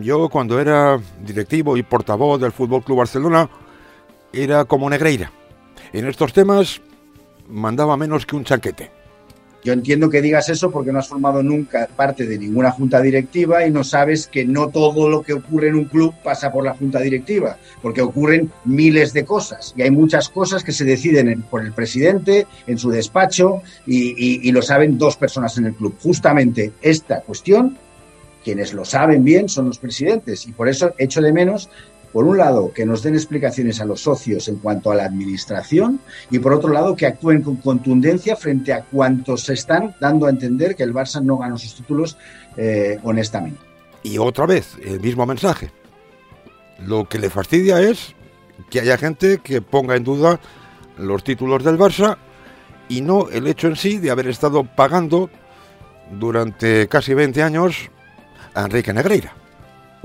[0.00, 3.48] yo cuando era directivo y portavoz del Fútbol Club Barcelona,
[4.36, 5.30] era como Negreira.
[5.92, 6.80] En estos temas
[7.48, 8.90] mandaba menos que un chanquete.
[9.64, 13.66] Yo entiendo que digas eso porque no has formado nunca parte de ninguna junta directiva
[13.66, 16.74] y no sabes que no todo lo que ocurre en un club pasa por la
[16.74, 21.42] junta directiva, porque ocurren miles de cosas y hay muchas cosas que se deciden en-
[21.42, 25.96] por el presidente en su despacho y- y lo saben dos personas en el club.
[26.00, 27.76] Justamente esta cuestión,
[28.44, 31.68] quienes lo saben bien son los presidentes y por eso echo de menos
[32.16, 36.00] por un lado, que nos den explicaciones a los socios en cuanto a la administración
[36.30, 40.30] y por otro lado, que actúen con contundencia frente a cuantos se están dando a
[40.30, 42.16] entender que el Barça no ganó sus títulos
[42.56, 43.58] eh, honestamente.
[44.02, 45.70] Y otra vez, el mismo mensaje.
[46.86, 48.14] Lo que le fastidia es
[48.70, 50.40] que haya gente que ponga en duda
[50.96, 52.16] los títulos del Barça
[52.88, 55.28] y no el hecho en sí de haber estado pagando
[56.18, 57.90] durante casi 20 años
[58.54, 59.34] a Enrique Negreira.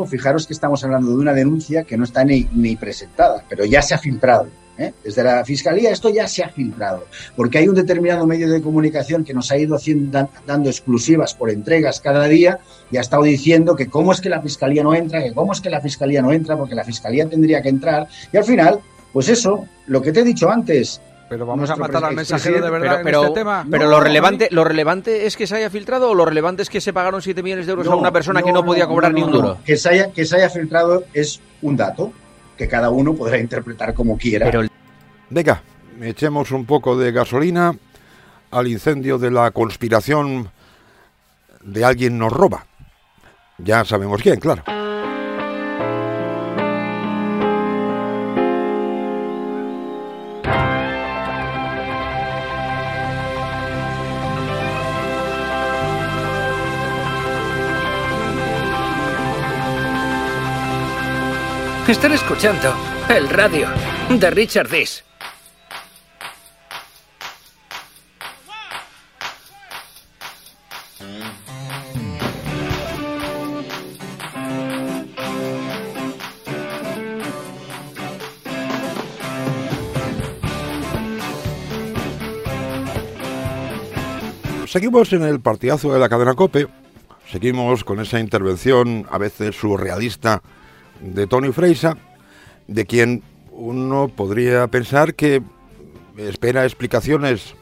[0.08, 3.94] Fijaros que estamos hablando de una denuncia que no está ni, presentada, pero ya se
[3.94, 4.48] ha filtrado.
[4.78, 4.94] ¿eh?
[5.04, 9.24] Desde la Fiscalía esto ya se ha filtrado, porque hay un determinado medio de comunicación
[9.24, 13.24] que nos ha ido haciendo, dan- dando exclusivas por entregas cada día y ha estado
[13.24, 16.22] diciendo que cómo es que la Fiscalía no entra, que cómo es que la Fiscalía
[16.24, 18.08] no entra, porque la Fiscalía tendría que entrar.
[18.34, 18.80] Y al final,
[19.14, 21.00] pues eso, lo que te he dicho antes.
[21.32, 23.66] Pero vamos a matar al mensajero de verdad en pero, este tema.
[23.72, 26.70] pero No, lo relevante, lo relevante es que se haya filtrado o lo relevante es
[26.70, 29.18] que se pagaron 7 millones de euros a una persona que no podía cobrar no,
[29.18, 29.38] ni un no.
[29.38, 29.58] duro.
[29.66, 32.12] Que se, haya, que se haya filtrado es un dato
[32.58, 34.52] que cada uno podrá interpretar como quiera.
[35.30, 35.64] Venga,
[36.02, 37.74] echemos un poco de gasolina
[38.52, 40.52] al incendio de la conspiración
[41.64, 42.66] de alguien nos roba.
[43.58, 44.64] Ya sabemos quién, claro.
[61.92, 62.74] Están escuchando
[63.10, 63.68] el radio
[64.10, 65.04] de Richard Dis.
[84.66, 86.70] Seguimos en el partidazo de la cadena Cope,
[87.30, 90.42] seguimos con esa intervención a veces surrealista
[91.02, 91.98] de Tony Freisa,
[92.68, 95.42] de quien uno podría pensar que
[96.18, 97.56] espera explicaciones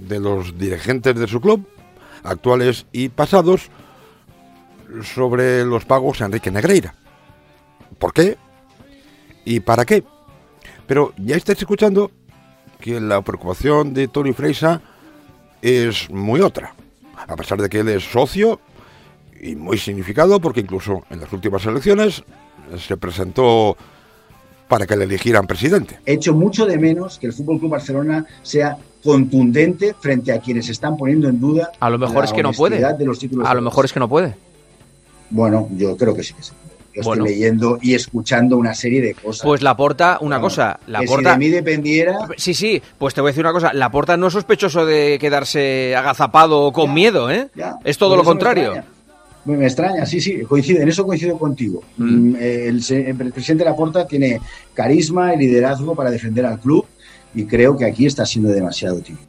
[0.00, 1.66] de los dirigentes de su club,
[2.22, 3.70] actuales y pasados,
[5.02, 6.94] sobre los pagos a Enrique Negreira.
[7.98, 8.36] ¿Por qué?
[9.44, 10.04] ¿Y para qué?
[10.86, 12.10] Pero ya estáis escuchando
[12.80, 14.82] que la preocupación de Tony Freisa
[15.62, 16.74] es muy otra.
[17.16, 18.60] A pesar de que él es socio
[19.40, 22.24] y muy significado, porque incluso en las últimas elecciones
[22.78, 23.76] se presentó
[24.68, 25.98] para que le eligieran presidente.
[26.06, 30.68] He hecho mucho de menos que el Fútbol Club Barcelona sea contundente frente a quienes
[30.68, 31.70] están poniendo en duda.
[31.80, 32.80] A lo mejor es que no puede.
[32.94, 34.34] De los títulos a lo mejor es que no puede.
[35.30, 36.62] Bueno, yo creo que sí que se puede.
[36.94, 37.24] Yo Bueno.
[37.24, 39.42] estoy leyendo y escuchando una serie de cosas.
[39.46, 41.30] Pues la porta, una cosa, la que porta.
[41.30, 42.18] si de mí dependiera.
[42.36, 45.16] Sí, sí, pues te voy a decir una cosa, la porta no es sospechoso de
[45.18, 47.48] quedarse agazapado o con miedo, ¿eh?
[47.54, 48.74] ya, es todo lo contrario.
[49.44, 51.82] Me, me extraña, sí, sí, coincide, en eso coincido contigo.
[51.96, 54.40] Mm, eh, El, se- el presidente Laporta tiene
[54.74, 56.86] carisma y liderazgo para defender al club
[57.34, 59.24] y creo que aquí está siendo demasiado tímido.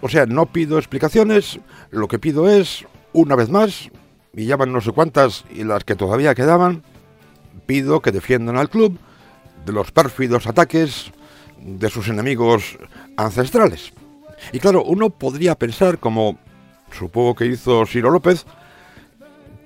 [0.00, 3.90] O sea, no pido explicaciones, lo que pido es, una vez más,
[4.34, 6.82] y ya van no sé cuántas y las que todavía quedaban,
[7.66, 8.98] pido que defiendan al club
[9.64, 11.12] de los pérfidos ataques
[11.64, 12.76] de sus enemigos
[13.16, 13.92] ancestrales.
[14.52, 16.38] Y claro, uno podría pensar, como
[16.92, 18.44] supongo que hizo Ciro López,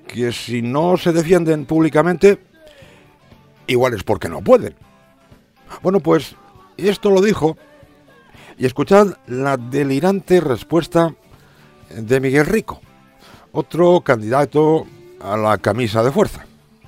[0.09, 2.39] que si no se defienden públicamente,
[3.67, 4.75] igual es porque no pueden.
[5.83, 6.35] Bueno, pues
[6.77, 7.57] esto lo dijo,
[8.57, 11.13] y escuchad la delirante respuesta
[11.95, 12.81] de Miguel Rico,
[13.51, 14.87] otro candidato
[15.21, 16.45] a la camisa de fuerza.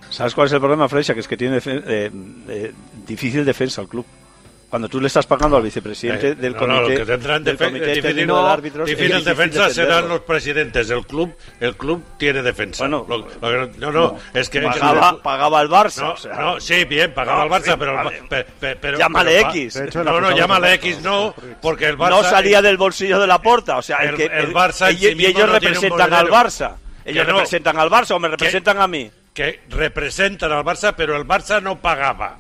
[0.10, 1.14] ¿Sabes cuál es el problema, Freixa?
[1.14, 2.12] Que es que tiene eh,
[2.50, 2.74] eh,
[3.08, 4.06] difícil defensa al club.
[4.72, 7.44] Cuando tú le estás pagando al vicepresidente Eh, del no, no, comité, los que tendrán
[7.44, 11.36] del comité difícil- técnico no, de árbitros, difícil difícil defensa serán los presidentes del club.
[11.60, 12.88] El club tiene defensa.
[12.88, 16.36] Lo- lo que- no, no, es que Pagaba- pagaba al Barça, No, o sea.
[16.36, 18.24] no, sí, bien, pagaba No, al Barça, sí, pero, vale.
[18.30, 19.76] pe- pe- pero Llámale pero X.
[19.76, 23.42] Hecho, no, no, llámale X, no, porque el Barça no salía del bolsillo de la
[23.42, 26.28] porta, o sea, el, el- que, el Barça sí y ellos representan al.
[26.30, 26.76] Barça.
[27.04, 29.12] Ellos representan al Barça o me representan a mí.
[29.34, 32.38] que representan al Barça, pero el Barça no pagaba.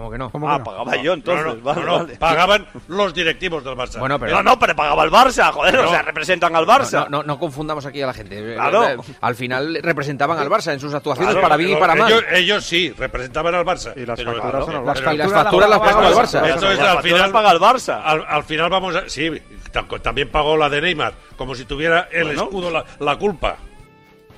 [0.00, 0.30] ¿Cómo que no?
[0.48, 2.16] Ah, pagaba yo entonces, No, no, vale, no, no, vale.
[2.16, 3.98] pagaban los directivos del Barça.
[3.98, 5.84] Bueno, pero- No, no, pero pagaba el Barça, joder, No.
[5.86, 7.04] o sea, representan al Barça.
[7.10, 8.54] No, no, no confundamos aquí a la gente.
[8.54, 8.84] Claro.
[8.88, 11.94] Eh, eh, Al final representaban al Barça en sus actuaciones Claro, para bien y para
[11.94, 12.10] mal.
[12.10, 13.92] ellos, ellos sí, representaban al Barça.
[13.94, 16.44] Y las facturas son al Las- y las facturas las pagaba el Barça.
[16.46, 18.00] Entonces, Las al final, paga el Barça.
[18.02, 19.08] Al, al final vamos a...
[19.08, 19.30] Sí,
[19.72, 22.42] tam- también pagó la de Neymar, como si tuviera el Bueno.
[22.44, 23.56] escudo la, la culpa.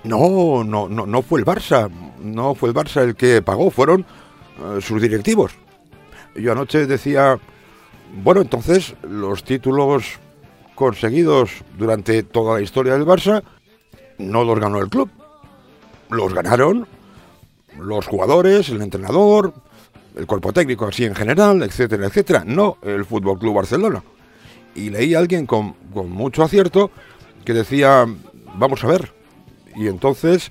[0.05, 4.05] No, no, no, no fue el Barça, no fue el Barça el que pagó, fueron
[4.59, 5.53] eh, sus directivos.
[6.35, 7.39] Yo anoche decía,
[8.23, 10.19] bueno, entonces los títulos
[10.75, 13.43] conseguidos durante toda la historia del Barça
[14.19, 15.11] no los ganó el club,
[16.11, 16.87] los ganaron
[17.79, 19.55] los jugadores, el entrenador,
[20.17, 24.03] el cuerpo técnico así en general, etcétera, etcétera, no el Fútbol Club Barcelona.
[24.75, 26.91] Y leí a alguien con, con mucho acierto
[27.45, 28.07] que decía,
[28.55, 29.13] vamos a ver,
[29.75, 30.51] y entonces,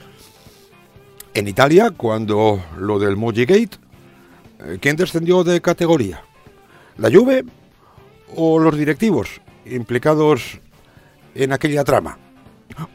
[1.33, 3.77] en Italia, cuando lo del Moji Gate,
[4.79, 6.23] ¿quién descendió de categoría?
[6.97, 7.43] ¿La Juve
[8.35, 10.59] o los directivos implicados
[11.35, 12.17] en aquella trama?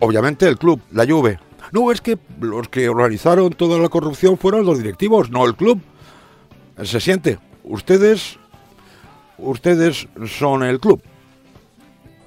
[0.01, 1.39] Obviamente el club, la Juve.
[1.73, 5.81] No, es que los que organizaron toda la corrupción fueron los directivos, no el club.
[6.83, 7.39] Se siente.
[7.64, 8.39] Ustedes,
[9.39, 11.03] ustedes son el club.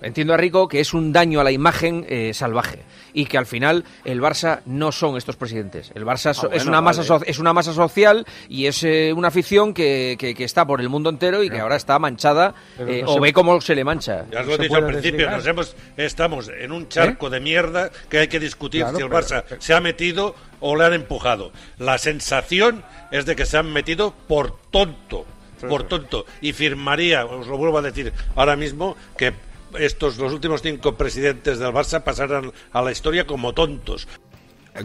[0.02, 2.84] Entiendo a Rico que es un daño a la imagen eh, salvaje
[3.14, 5.92] y que al final el Barça no son estos presidentes.
[5.96, 7.08] El Barça so- Ah, bueno, es, una masa vale.
[7.08, 10.80] so- es una masa social y es eh, una afición que, que- que está por
[10.82, 13.76] el mundo entero y que ahora está manchada eh, no o se- ve cómo se
[13.76, 14.26] le mancha.
[14.32, 17.90] Ya os lo he dicho al principio, nos hemos, estamos en un charco de mierda
[18.10, 20.94] que hay que discutir Claro, si el pero- Barça se ha metido o le han
[20.94, 21.52] empujado.
[21.78, 25.26] La sensación es de que se han metido por tonto,
[25.68, 26.26] por tonto.
[26.42, 29.34] Y firmaría, os lo vuelvo a decir ahora mismo, que
[29.78, 34.08] estos los últimos cinco presidentes del Barça pasarán a la historia como tontos.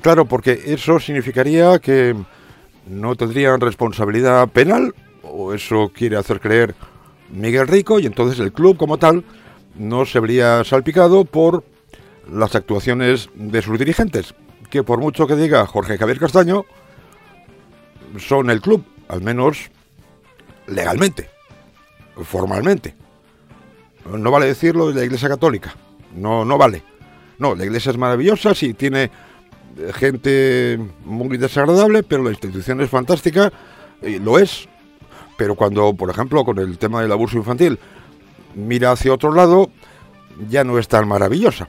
[0.02, 2.14] Claro, porque eso significaría que
[2.86, 6.74] no tendrían responsabilidad penal, o eso quiere hacer creer
[7.30, 9.24] Miguel Rico, y entonces el club como tal
[9.74, 11.64] no se vería salpicado por
[12.30, 14.34] las actuaciones de sus dirigentes,
[14.70, 16.64] que por mucho que diga Jorge Javier Castaño,
[18.18, 19.70] son el club al menos
[20.66, 21.28] legalmente,
[22.22, 22.94] formalmente.
[24.10, 25.74] No vale decirlo de la Iglesia Católica,
[26.14, 26.82] no, no vale.
[27.38, 29.10] No, la Iglesia es maravillosa, sí tiene
[29.78, 33.52] eh, gente muy desagradable, pero la institución es fantástica,
[34.02, 34.68] y lo es.
[35.36, 37.78] Pero cuando, por ejemplo, con el tema del abuso infantil,
[38.54, 39.70] mira hacia otro lado,
[40.48, 41.68] ya no es tan maravillosa.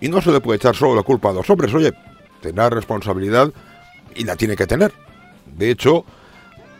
[0.00, 1.92] Y no se le puede echar solo la culpa a los hombres, oye,
[2.40, 3.52] tendrá responsabilidad
[4.14, 4.92] y la tiene que tener.
[5.56, 6.04] De hecho,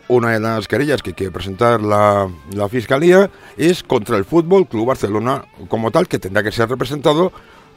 [0.08, 2.28] una de las querellas que quiere presentar la,
[2.70, 7.32] Fiscalía es contra el Fútbol Club Barcelona como tal, que tendrá que ser representado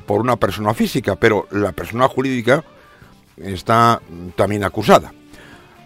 [0.05, 2.63] por una persona física, pero la persona jurídica
[3.37, 4.01] está
[4.35, 5.13] también acusada.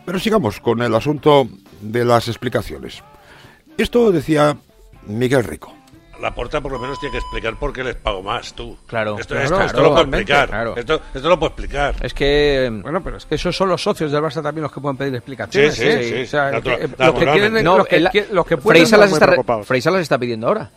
[0.05, 1.47] Pero sigamos con el asunto
[1.81, 3.03] de las explicaciones.
[3.77, 4.57] Esto decía
[5.07, 5.73] Miguel Rico.
[6.21, 8.77] La porta por lo menos tiene que explicar por qué les pago más, tú.
[8.87, 10.49] Claro, esto, claro, esto, esto claro, lo puede totalmente, explicar.
[10.49, 10.77] claro.
[10.77, 11.95] Esto, esto lo puede explicar.
[12.01, 12.79] Es que.
[12.81, 15.13] Bueno, pero es que esos son los socios del Barça también los que pueden pedir
[15.15, 15.75] explicaciones.
[15.75, 16.03] Sí, sí, ¿eh?
[16.17, 16.21] sí.
[16.23, 17.99] O sea, Natura- que- los que quieren, No, los que,
[18.31, 18.79] los que pueden.
[18.81, 19.63] Freisa las, está.
[19.63, 20.71] Freisa las está pidiendo ahora.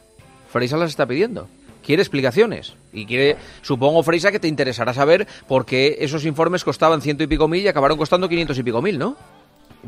[0.51, 1.47] Freisa las está pidiendo.
[1.85, 2.75] Quiere explicaciones.
[2.93, 7.27] Y quiere, supongo, Freisa, que te interesará saber por qué esos informes costaban ciento y
[7.29, 9.17] pico mil y acabaron costando quinientos y pico mil, ¿no?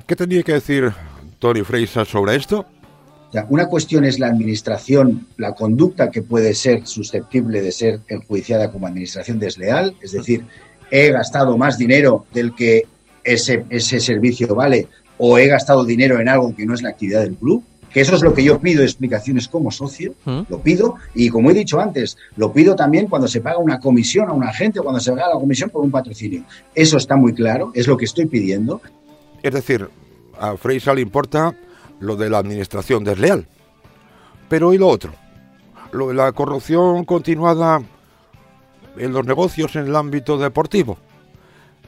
[0.06, 0.92] ¿Qué tenía que decir
[1.38, 2.64] Tony Freisa sobre esto?
[3.30, 8.00] O sea, una cuestión es la administración, la conducta que puede ser susceptible de ser
[8.08, 10.44] enjuiciada como administración desleal, es decir,
[10.90, 12.88] he gastado más dinero del que
[13.22, 17.20] ese, ese servicio vale o he gastado dinero en algo que no es la actividad
[17.20, 17.62] del club,
[17.92, 20.14] que eso es lo que yo pido explicaciones como socio,
[20.48, 24.28] lo pido y como he dicho antes, lo pido también cuando se paga una comisión
[24.28, 26.42] a un agente o cuando se paga la comisión por un patrocinio.
[26.74, 28.80] Eso está muy claro, es lo que estoy pidiendo.
[29.40, 29.88] Es decir,
[30.36, 31.54] a Freisa le importa
[32.00, 33.46] lo de la administración desleal.
[34.48, 35.12] Pero ¿y lo otro?
[35.92, 37.82] Lo de la corrupción continuada
[38.96, 40.98] en los negocios en el ámbito deportivo.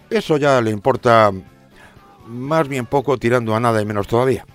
[0.09, 1.33] Eso ya le importa
[2.27, 4.47] más bien poco tirando a nada y menos todavía.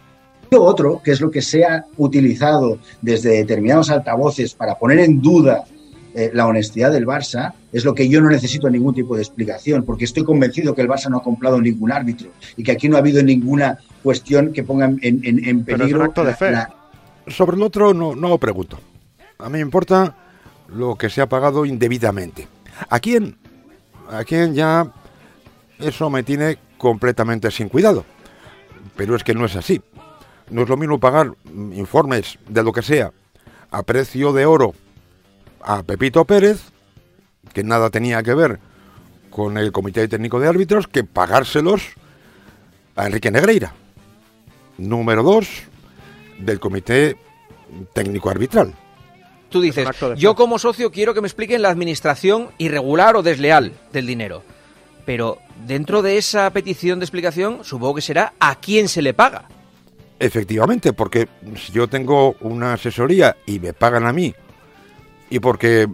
[0.50, 5.22] Lo otro, que es lo que se ha utilizado desde determinados altavoces para poner en
[5.22, 5.66] duda
[6.18, 9.84] eh, la honestidad del Barça, es lo que yo no necesito ningún tipo de explicación,
[9.84, 12.96] porque estoy convencido que el Barça no ha comprado ningún árbitro y que aquí no
[12.96, 16.34] ha habido ninguna cuestión que ponga en, en- en Pero es un peligro acto de
[16.36, 16.52] fe.
[16.52, 16.74] la-
[17.28, 18.80] Sobre el otro no, no pregunto.
[19.38, 20.16] A mí me importa
[20.70, 22.48] lo que se ha pagado indebidamente.
[22.90, 23.38] ¿A quién?
[24.10, 24.92] ¿A quién ya
[25.80, 28.06] eso me tiene completamente sin cuidado?
[28.96, 29.82] Pero es que no es así.
[30.50, 31.34] No es lo mismo pagar
[31.74, 33.12] informes de lo que sea
[33.70, 34.74] a precio de oro
[35.68, 36.62] a Pepito Pérez,
[37.54, 38.60] que nada tenía que ver
[39.30, 41.82] con el Comité Técnico de Árbitros, que pagárselos
[42.96, 43.74] a Enrique Negreira.
[44.78, 45.64] Número dos,
[46.40, 47.18] del Comité
[47.94, 48.74] Técnico Arbitral.
[49.50, 49.88] Tú dices,
[50.18, 54.44] yo como socio quiero que me expliquen la administración irregular o desleal del dinero.
[55.06, 59.50] Pero dentro de esa petición de explicación, supongo que será a quién se le paga.
[60.20, 64.34] Efectivamente, porque si yo tengo una asesoría y me pagan a mí,
[65.30, 65.88] y porque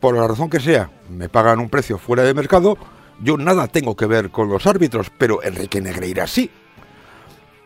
[0.00, 2.76] por la razón que sea me pagan un precio fuera de mercado,
[3.20, 6.50] yo nada tengo que ver con los árbitros, pero Enrique Negreira sí.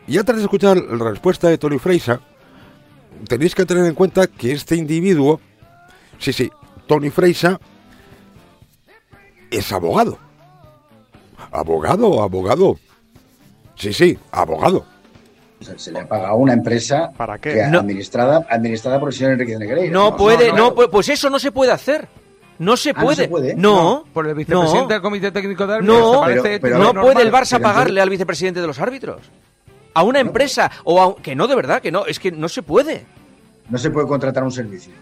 [0.07, 2.21] Y antes de escuchar la respuesta de Tony Freisa,
[3.27, 5.39] tenéis que tener en cuenta que este individuo,
[6.17, 6.51] sí, sí,
[6.87, 7.59] Tony Freisa,
[9.51, 10.17] es abogado.
[11.51, 12.79] Abogado, abogado.
[13.75, 14.85] Sí, sí, abogado.
[15.77, 17.53] Se le ha pagado a una empresa qué?
[17.53, 17.79] que No.
[17.79, 19.91] administrada, administrada por el señor Enrique Negreira.
[19.91, 22.07] No puede, no, pu- pues eso no se puede hacer.
[22.59, 23.15] No se Ah, ¿no puede.
[23.23, 23.55] se puede?
[23.55, 24.03] No.
[24.13, 24.87] Por el vicepresidente No.
[24.87, 25.99] del Comité Técnico de Árbitros.
[26.01, 27.03] No, ¿te parece pero- ético y no normal?
[27.13, 29.21] puede el Barça Pero pagarle al vicepresidente de los árbitros.
[29.93, 32.61] A una empresa o a que no de verdad, que no, es que no se
[32.61, 33.05] puede.
[33.69, 34.93] No se puede contratar un servicio.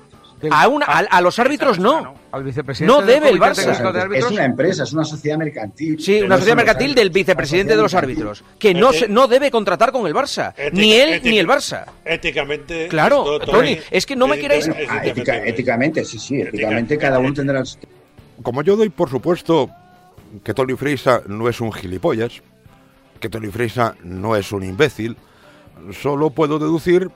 [0.51, 2.13] A una a, a los árbitros no.
[2.31, 3.65] Al vicepresidente No debe el Barça.
[4.09, 5.99] De Es una empresa, es una sociedad mercantil.
[5.99, 9.49] Sí, una No sociedad mercantil del vicepresidente de los árbitros, que no se, no debe
[9.49, 11.85] contratar con el Barça, ni él ni el Barça.
[12.05, 12.87] Éticamente.
[12.87, 14.69] Claro, Tony, es que no me queráis.
[14.89, 17.63] Ah, ética- éticamente, sí, sí, éticamente cada uno tendrá.
[18.43, 19.69] Como yo doy por supuesto
[20.43, 22.41] que Tony Freisa no es un gilipollas,
[23.19, 25.17] que Tony Freisa no es un imbécil,
[25.99, 27.09] solo puedo deducir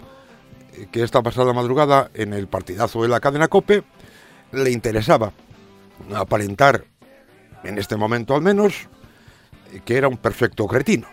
[0.91, 3.83] que esta pasada madrugada en el partidazo de la cadena Cope
[4.51, 5.31] le interesaba
[6.15, 6.83] aparentar,
[7.63, 8.87] en este momento al menos,
[9.85, 11.07] que era un perfecto cretino.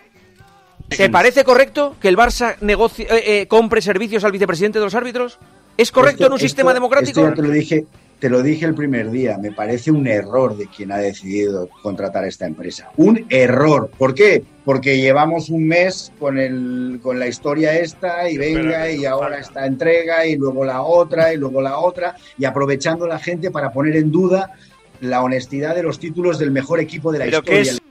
[0.88, 4.94] ¿Te parece correcto que el Barça negocie, eh, eh, compre servicios al vicepresidente de los
[4.94, 5.38] árbitros?
[5.76, 7.20] ¿Es correcto Esto- en un esto- sistema democrático?
[7.20, 7.84] esto ya te lo dije,
[8.18, 9.38] te lo dije el primer día.
[9.38, 12.90] Me parece un error de quien ha decidido contratar esta empresa.
[12.96, 13.90] Un error.
[13.96, 14.42] ¿Por qué?
[14.64, 19.66] Porque llevamos un mes con el, con la historia esta y venga y ahora esta
[19.66, 23.96] entrega y luego la otra y luego la otra y aprovechando la gente para poner
[23.96, 24.52] en duda
[25.00, 27.72] la honestidad de los títulos del mejor equipo de la Pero ¿qué historia.
[27.72, 27.82] es?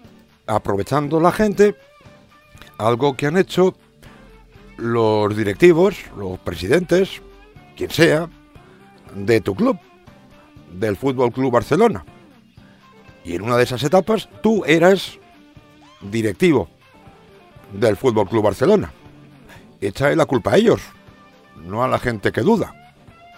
[0.46, 1.76] Aprovechando la gente,
[2.78, 3.76] algo que han hecho
[4.78, 7.22] los directivos, los presidentes,
[7.76, 8.30] quien sea,
[9.16, 9.78] de tu club,
[10.72, 12.06] del Fútbol Club Barcelona.
[13.24, 15.18] Y en una de esas etapas tú eras
[16.02, 16.70] directivo
[17.74, 18.92] del Fútbol Club Barcelona.
[19.82, 20.82] Échale la culpa a ellos,
[21.56, 22.74] no a la gente que duda.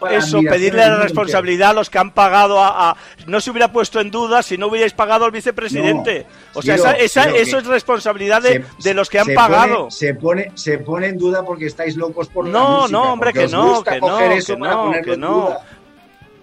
[0.09, 2.95] Eso, pedirle la responsabilidad a los que han pagado a,
[3.27, 6.25] No se hubiera puesto en duda si no hubierais pagado al vicepresidente.
[6.53, 9.91] o sea, esa, eso es responsabilidad de, de los que han pagado.
[9.91, 13.83] se, pone, se pone en duda porque estáis locos por No, no, hombre, que no,
[13.83, 15.57] que no, que no, que no.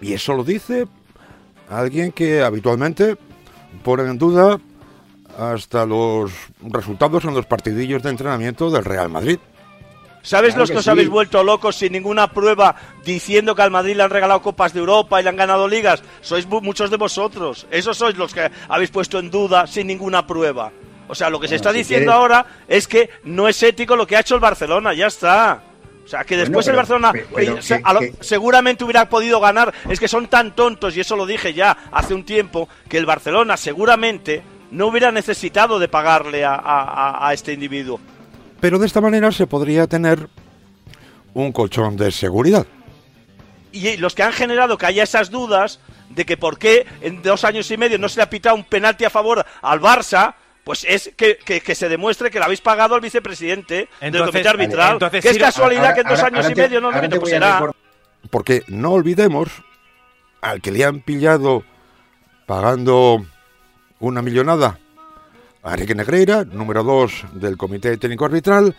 [0.01, 0.87] Y eso lo dice
[1.69, 3.17] alguien que habitualmente
[3.83, 4.59] pone en duda
[5.37, 6.31] hasta los
[6.61, 9.39] resultados en los partidillos de entrenamiento del Real Madrid.
[10.23, 12.75] ¿Sabes los que, os habéis vuelto locos sin ninguna prueba
[13.05, 16.03] diciendo que al Madrid le han regalado Copas de Europa y le han ganado ligas?
[16.19, 17.65] Sois muchos de vosotros.
[17.71, 20.71] Esos sois los que habéis puesto en duda sin ninguna prueba.
[21.07, 24.17] O sea, lo que se está diciendo ahora es que no es ético lo que
[24.17, 25.63] ha hecho el Barcelona, ya está.
[26.07, 29.73] O sea, que después el Barcelona eh, seguramente hubiera podido ganar.
[29.89, 33.05] Es que son tan tontos, y eso lo dije ya hace un tiempo, que el
[33.05, 34.41] Barcelona seguramente
[34.71, 37.99] no hubiera necesitado de pagarle a este individuo.
[38.61, 40.29] Pero de esta manera se podría tener
[41.33, 42.65] un colchón de seguridad.
[43.73, 47.43] Y los que han generado que haya esas dudas de que por qué en dos
[47.43, 50.35] años y medio no se le ha pitado un penalti a favor al Barça,
[50.67, 54.99] pues es que, se demuestre que le habéis pagado al vicepresidente del comité arbitral.
[55.09, 57.71] que es casualidad que en dos años y medio no lo pues será.
[58.29, 59.47] Porque no olvidemos
[60.41, 61.63] al que le han pillado
[62.45, 63.25] pagando
[64.01, 64.77] una millonada
[65.63, 68.75] Enrique Negreira, número 2 del Comité Técnico Arbitral.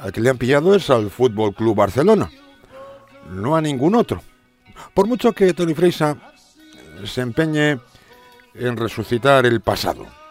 [0.00, 2.28] Al que le han pillado es al Fútbol Club Barcelona,
[3.30, 4.20] no a ningún otro.
[4.94, 6.16] Por mucho que Tony Freisa
[7.04, 7.78] se empeñe
[8.56, 10.21] en resucitar el pasado.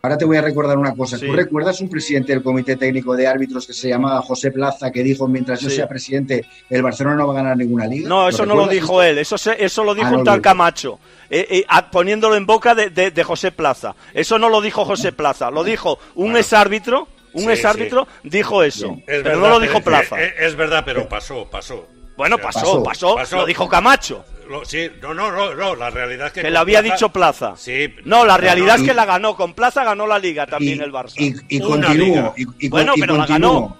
[0.00, 1.18] Ahora te voy a recordar una cosa.
[1.18, 5.02] ¿Tú recuerdas un presidente del Comité Técnico de Árbitros que se llamaba José Plaza que
[5.02, 8.08] dijo, mientras yo sea presidente, el Barcelona no va a ganar ninguna liga?
[8.08, 11.46] No, eso no lo dijo él, eso, eso lo dijo ah, un tal Camacho, eh,
[11.50, 13.96] eh, poniéndolo en boca de, José Plaza.
[14.14, 19.36] Eso no lo dijo José Plaza, lo dijo un exárbitro, un exárbitro dijo eso, pero
[19.36, 20.16] no lo dijo Plaza.
[20.22, 21.88] Es, verdad, pero pasó, pasó.
[22.16, 24.24] Bueno, pasó, pasó, lo dijo Camacho.
[24.64, 26.42] Sí, no, no, no, la realidad es que...
[26.42, 27.54] Que lo había dicho Plaza.
[27.56, 27.94] Sí.
[28.04, 31.14] No, la realidad es que la ganó, con Plaza ganó la Liga también el Barça.
[31.16, 32.34] Y, y continuó.
[32.36, 33.76] Y, bueno, pero la ganó.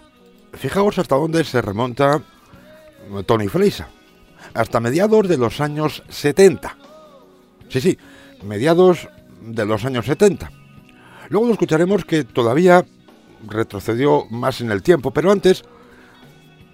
[0.55, 2.23] Fijaos hasta dónde se remonta
[3.27, 3.89] Tony Freisa.
[4.55, 6.77] Hasta mediados de los años 70.
[7.69, 7.99] Sí, sí,
[8.43, 9.09] mediados
[9.41, 10.51] de los años 70.
[11.29, 12.85] Luego lo escucharemos que todavía
[13.47, 15.63] retrocedió más en el tiempo, pero antes,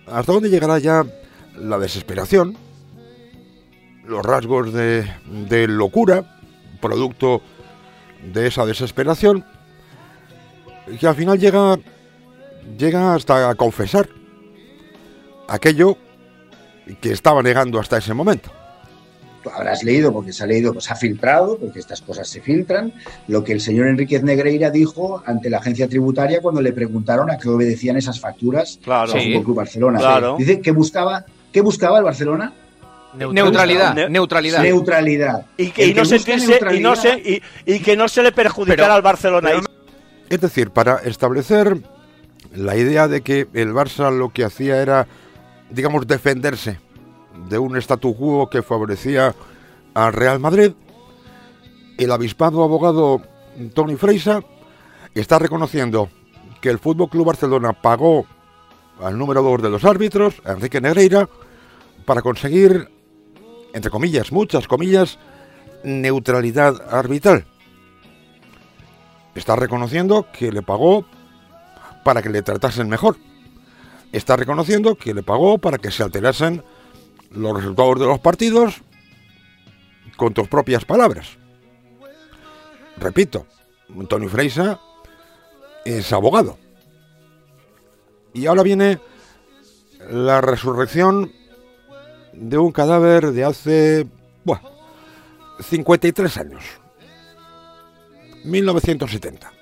[0.07, 1.05] ¿hasta dónde llegará ya
[1.57, 2.57] la desesperación,
[4.07, 6.25] los rasgos de, locura,
[6.81, 7.43] producto
[8.33, 9.45] de esa desesperación,
[10.99, 11.79] que al final llega,
[12.79, 14.09] llega hasta a confesar
[15.49, 15.97] aquello
[17.01, 18.51] que estaba negando hasta ese momento.
[19.43, 22.95] Tú habrás leído, porque se ha leído, pues ha filtrado, porque estas cosas se filtran,
[23.29, 27.37] lo que el señor Enríquez Negreira dijo ante la agencia tributaria cuando le preguntaron a
[27.37, 30.35] qué obedecían esas facturas claro, Club Barcelona.
[30.39, 32.53] Dice que buscaba ¿Qué buscaba el Barcelona?
[33.17, 34.63] Neutralidad, neutralidad.
[34.63, 35.47] Neutralidad.
[35.57, 39.51] Y que, no, se, y, no se, y, que no se le perjudicara al Barcelona.
[40.29, 41.81] es decir, para establecer
[42.55, 45.07] la idea de que el Barça lo que hacía era,
[45.71, 46.79] digamos, defenderse
[47.49, 49.35] de un statu quo que favorecía
[49.95, 50.73] al Real Madrid,
[51.99, 53.23] el avispado abogado
[53.75, 54.43] Tony Freisa
[55.15, 56.09] está reconociendo
[56.61, 58.27] que el Fútbol Club Barcelona pagó
[59.01, 61.29] al número dos de los árbitros, Enrique Negreira,
[62.05, 62.89] para conseguir,
[63.75, 65.19] entre comillas, muchas comillas,
[65.83, 67.45] neutralidad arbitral.
[69.35, 71.05] Está reconociendo que le pagó
[72.05, 73.17] para que le tratasen mejor.
[74.13, 76.63] Está reconociendo que le pagó para que se alterasen
[77.31, 78.81] los resultados de los partidos
[80.17, 81.37] con tus propias palabras.
[82.97, 83.45] Repito,
[84.09, 84.79] Tony Freisa
[85.85, 86.59] es abogado.
[88.33, 89.01] Y ahora viene
[90.09, 91.33] la resurrección
[92.37, 94.07] de un cadáver de hace
[94.45, 94.63] bueno,
[95.61, 96.63] 53 años.
[98.45, 99.54] 1970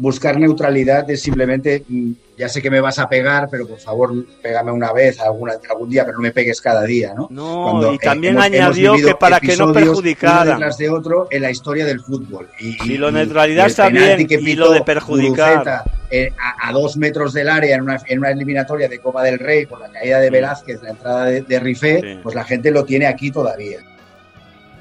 [0.00, 4.12] buscar neutralidad es simplemente, mm, ya sé que me vas a pegar, pero por favor,
[4.42, 7.28] pégame una vez, alguna, algún día, pero no me pegues cada día, ¿no?
[7.30, 10.52] No, y también añadió que para que no perjudicara.
[10.52, 12.48] detrás de otro en la historia del fútbol.
[12.58, 15.84] Y, lo neutralidad está bien, y lo de perjudicar.
[16.12, 19.66] Eh, a, dos metros del área en una, en una, eliminatoria de Copa del Rey
[19.66, 23.06] por la caída de Velázquez, la entrada de, de Rifé, pues la gente lo tiene
[23.06, 23.78] aquí todavía.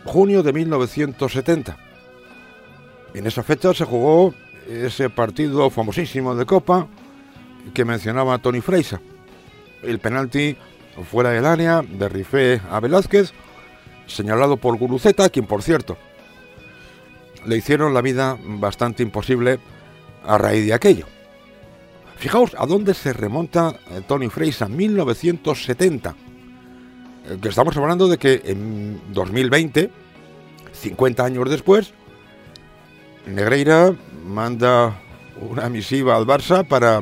[0.05, 1.77] Junio de 1970.
[3.13, 4.33] En esa fecha se jugó
[4.69, 6.87] ese partido famosísimo de Copa
[7.73, 9.01] que mencionaba Tony Freisa.
[9.81, 10.55] El penalti
[11.09, 13.33] fuera del área de Rifé a Velázquez,
[14.07, 15.97] señalado por Guruceta, quien por cierto
[17.45, 19.59] le hicieron la vida bastante imposible
[20.25, 21.05] a raíz de aquello.
[22.17, 26.15] Fijaos a dónde se remonta eh, Tony Freisa, 1970.
[27.29, 29.89] Eh, que estamos hablando de que en 2020,
[30.73, 31.93] 50 años después,
[33.25, 33.93] Negreira
[34.25, 34.99] manda
[35.39, 37.01] una misiva al Barça para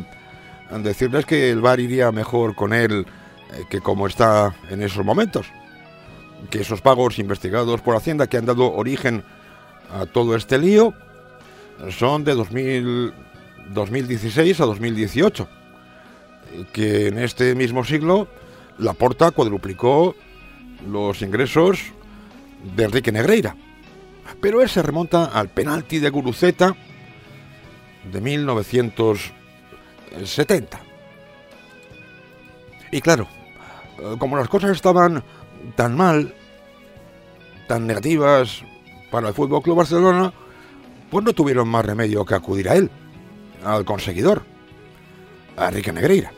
[0.71, 3.05] decirles que el Bar iría mejor con él
[3.53, 5.47] eh, que como está en esos momentos.
[6.49, 9.23] Que esos pagos investigados por Hacienda que han dado origen
[9.91, 10.93] a todo este lío
[11.89, 13.13] son de 2000,
[13.73, 15.47] 2016 a 2018.
[16.73, 18.27] Que en este mismo siglo
[18.77, 20.15] la Porta cuadruplicó
[20.89, 21.79] los ingresos
[22.75, 23.55] de Enrique Negreira.
[24.41, 26.75] Pero ese remonta al penalti de Guruceta
[28.11, 30.79] de 1970.
[32.91, 33.27] Y claro,
[34.19, 35.23] como las cosas estaban
[35.75, 36.33] tan mal,
[37.67, 38.63] tan negativas
[39.11, 40.33] para el Fútbol Club Barcelona,
[41.09, 42.89] pues no tuvieron más remedio que acudir a él,
[43.63, 44.43] al conseguidor,
[45.57, 46.31] a Enrique Negreira.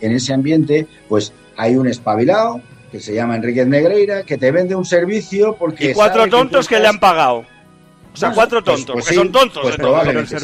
[0.00, 2.60] En ese ambiente, pues hay un espabilado
[2.92, 5.90] que se llama Enrique Negreira que te vende un servicio porque.
[5.90, 7.46] Y cuatro tontos que, le han pagado.
[8.12, 9.74] O sea, cuatro tontos, porque son tontos.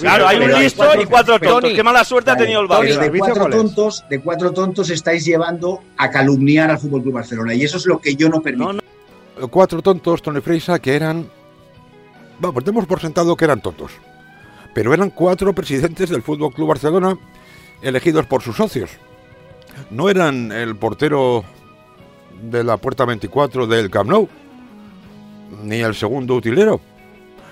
[0.01, 1.73] claro, hay un listo y cuatro tontos.
[1.75, 2.99] Qué mala suerte ha tenido el Barça.
[2.99, 7.63] De cuatro, tontos, de cuatro tontos estáis llevando a calumniar al Fútbol Club Barcelona y
[7.63, 8.79] eso es lo que yo no permito.
[9.51, 11.29] Cuatro tontos, Tony Freisa, que eran
[12.39, 13.93] vamos, demos por sentado que eran tontos.
[14.73, 17.19] Pero eran cuatro presidentes del Fútbol Club Barcelona
[17.83, 18.91] elegidos por sus socios.
[19.91, 21.45] No eran el portero
[22.43, 24.29] de la puerta 24 del Camp Nou,
[25.63, 26.81] ni el segundo utilero.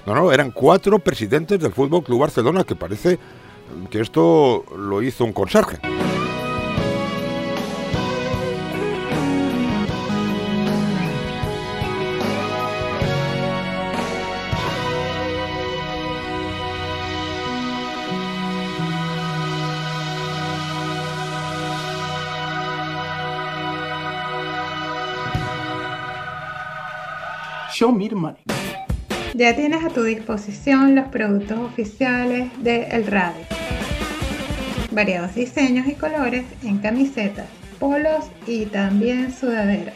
[0.06, 3.18] No, no, eran cuatro presidentes del Fútbol Club Barcelona, que parece
[3.90, 5.78] que esto lo hizo un conserje.
[27.78, 28.40] Show me money.
[29.34, 33.44] Ya tienes a tu disposición los productos oficiales de El Radio.
[34.92, 37.46] Variados diseños y colores en camisetas,
[37.78, 39.94] polos y también sudaderas.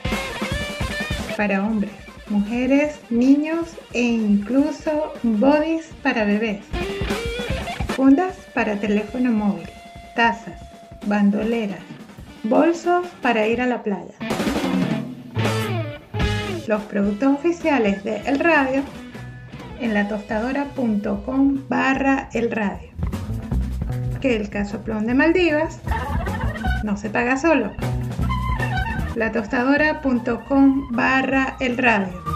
[1.38, 1.94] Para hombres,
[2.28, 6.60] mujeres, niños e incluso bodies para bebés.
[7.96, 9.70] Fundas para teléfono móvil,
[10.14, 10.60] tazas,
[11.06, 11.80] bandoleras,
[12.42, 14.12] bolsos para ir a la playa
[16.70, 18.84] los productos oficiales de El Radio
[19.80, 22.90] en latostadora.com barra el radio.
[24.20, 25.80] Que el casoplón de Maldivas
[26.84, 27.72] no se paga solo.
[29.16, 32.29] latostadora.com barra el radio.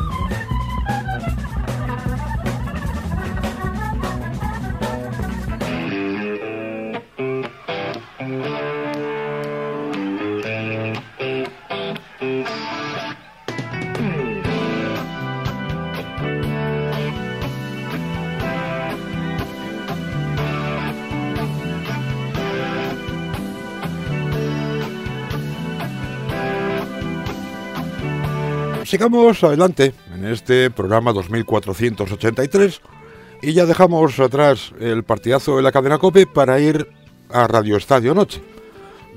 [28.85, 32.80] Sigamos adelante en este programa 2483
[33.43, 36.89] y ya dejamos atrás el partidazo de la cadena COPE para ir
[37.30, 38.43] a Radio Estadio Noche,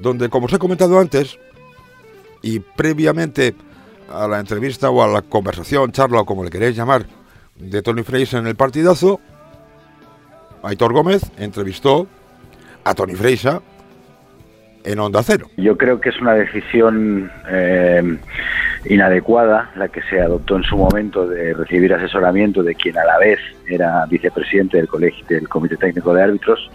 [0.01, 1.37] donde como os he comentado antes
[2.41, 3.55] y previamente
[4.09, 7.05] a la entrevista o a la conversación, charla o como le queréis llamar,
[7.55, 9.19] de Tony Fraser en el partidazo,
[10.63, 12.07] Aitor Gómez entrevistó
[12.83, 13.61] a Tony Freisa
[14.87, 15.49] en Onda Cero.
[15.57, 18.17] Yo creo que es una decisión eh,
[18.85, 23.17] inadecuada la que se adoptó en su momento de recibir asesoramiento de quien a la
[23.17, 26.71] vez era vicepresidente del colegio del Comité Técnico de Árbitros,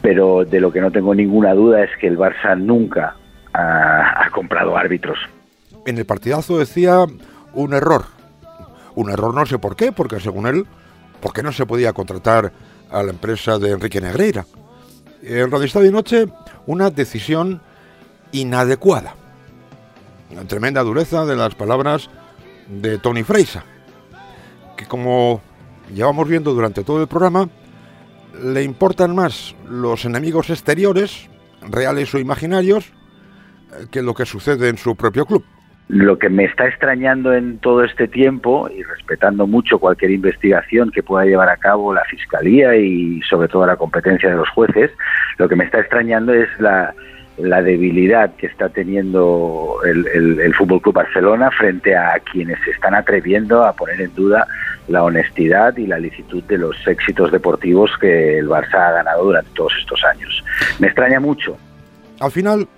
[0.00, 3.16] pero de lo que no tengo ninguna duda es que el Barça nunca
[3.52, 5.18] ha, comprado árbitros.
[5.84, 7.04] En el partidazo decía
[7.52, 8.04] un error.
[8.94, 10.64] Un error no sé por qué, porque según él,
[11.20, 12.52] ¿por qué no se podía contratar
[12.90, 14.46] a la empresa de Enrique Negreira?
[15.22, 16.26] En Radio Estadio Noche,
[16.66, 17.60] una decisión
[18.32, 19.14] inadecuada
[20.34, 22.08] la tremenda dureza de las palabras
[22.68, 23.64] de Tony Freisa,
[24.76, 25.40] que como
[25.92, 27.48] llevamos viendo durante todo el programa,
[28.42, 31.28] le importan más los enemigos exteriores,
[31.60, 32.92] reales o imaginarios,
[33.90, 35.44] que lo que sucede en su propio club.
[35.88, 41.02] Lo que me está extrañando en todo este tiempo, y respetando mucho cualquier investigación que
[41.02, 44.90] pueda llevar a cabo la Fiscalía y sobre todo la competencia de los jueces,
[45.38, 46.94] lo que me está extrañando es la,
[47.36, 53.72] debilidad que está teniendo el Fútbol Club Barcelona frente a quienes se están atreviendo a
[53.72, 54.46] poner en duda
[54.88, 59.50] la honestidad y la licitud de los éxitos deportivos que el Barça ha ganado durante
[59.54, 60.44] todos estos años.
[60.78, 61.56] Me extraña mucho.
[62.20, 62.68] Al final,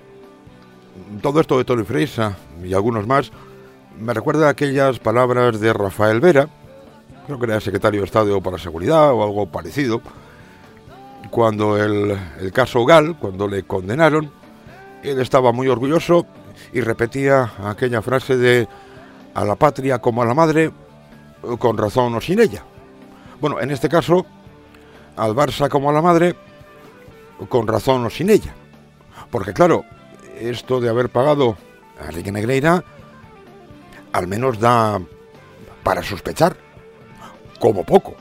[1.20, 3.30] todo esto de Tony Freisa y algunos más
[3.98, 6.48] me recuerda a aquellas palabras de Rafael Vera,
[7.26, 10.02] creo que era secretario de Estado para Seguridad o algo parecido,
[11.30, 14.30] cuando el, el caso Gal, cuando le condenaron,
[15.02, 16.26] él estaba muy orgulloso
[16.72, 18.68] y repetía aquella frase de
[19.34, 20.72] a la patria como a la madre,
[21.58, 22.64] con razón o sin ella.
[23.40, 24.24] Bueno, en este caso,
[25.16, 26.34] al Barça como a la madre,
[27.48, 28.54] con razón o sin ella.
[29.30, 29.84] Porque claro,
[30.40, 31.56] esto de haber pagado
[32.00, 32.84] a Liga Negreira,
[34.12, 35.00] al menos da
[35.82, 36.56] para sospechar,
[37.58, 38.16] como poco.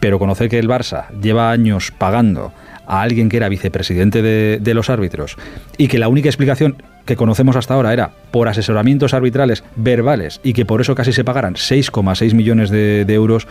[0.00, 2.52] Pero conocer que el Barça lleva años pagando
[2.86, 5.36] a alguien que era vicepresidente de, de, los árbitros
[5.76, 10.52] y que la única explicación que conocemos hasta ahora era por asesoramientos arbitrales verbales y
[10.52, 13.46] que por eso casi se pagaran 6,6 millones de, de euros,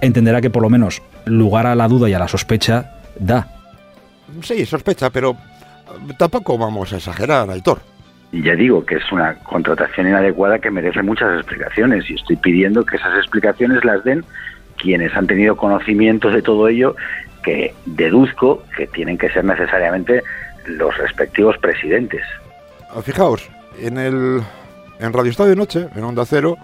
[0.00, 3.48] entenderá que por lo menos lugar a la duda y a la sospecha da.
[4.42, 5.36] Sí, sospecha, pero
[6.16, 7.80] tampoco vamos a exagerar, Aitor.
[8.32, 12.84] Y ya digo que es una contratación inadecuada que merece muchas explicaciones y estoy pidiendo
[12.84, 14.24] que esas explicaciones las den
[14.76, 16.96] quienes han tenido conocimiento de todo ello,
[17.42, 20.22] que deduzco que tienen que ser necesariamente
[20.66, 22.22] los respectivos presidentes.
[23.02, 23.48] Fijaos,
[23.78, 24.42] en el
[25.00, 26.56] en Radio Estadio Noche, en Onda Cero,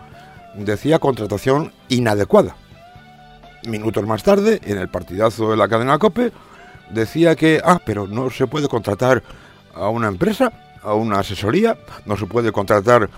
[0.55, 2.55] decía contratación inadecuada.
[3.67, 6.33] Minutos más tarde, en el partidazo de la cadena COPE,
[6.91, 9.23] decía que, ah, pero no se puede contratar
[9.75, 13.11] a una empresa, a una asesoría, no se puede contratar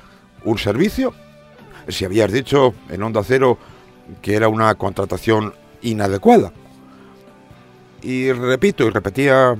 [0.45, 1.15] un servicio.
[1.89, 3.59] Si habías dicho en Onda Cero
[4.23, 6.53] que era una contratación inadecuada.
[8.03, 9.57] Y repito y repetía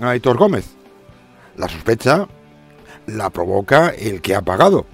[0.00, 0.74] Aitor Gómez,
[1.56, 2.26] la sospecha
[3.06, 4.86] la provoca el que ha pagado.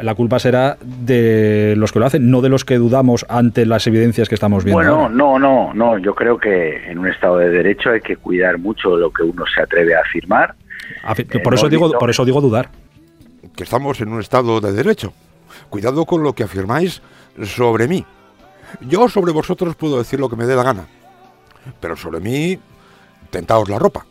[0.00, 3.86] La culpa será de los que lo hacen, no de los que dudamos ante las
[3.86, 4.78] evidencias que estamos viendo.
[4.78, 5.14] Bueno, ahora.
[5.14, 5.98] no, no, no.
[5.98, 9.44] Yo creo que en un Estado de Derecho hay que cuidar mucho lo que uno
[9.54, 10.54] se atreve a afirmar.
[11.44, 12.70] Por, eso, digo, por eso digo dudar.
[13.54, 15.12] Que estamos en un Estado de Derecho.
[15.68, 17.02] Cuidado con lo que afirmáis
[17.44, 18.06] sobre mí.
[18.80, 20.86] Yo sobre vosotros puedo decir lo que me dé la gana.
[21.80, 22.58] Pero sobre mí,
[23.30, 24.06] tentaos la ropa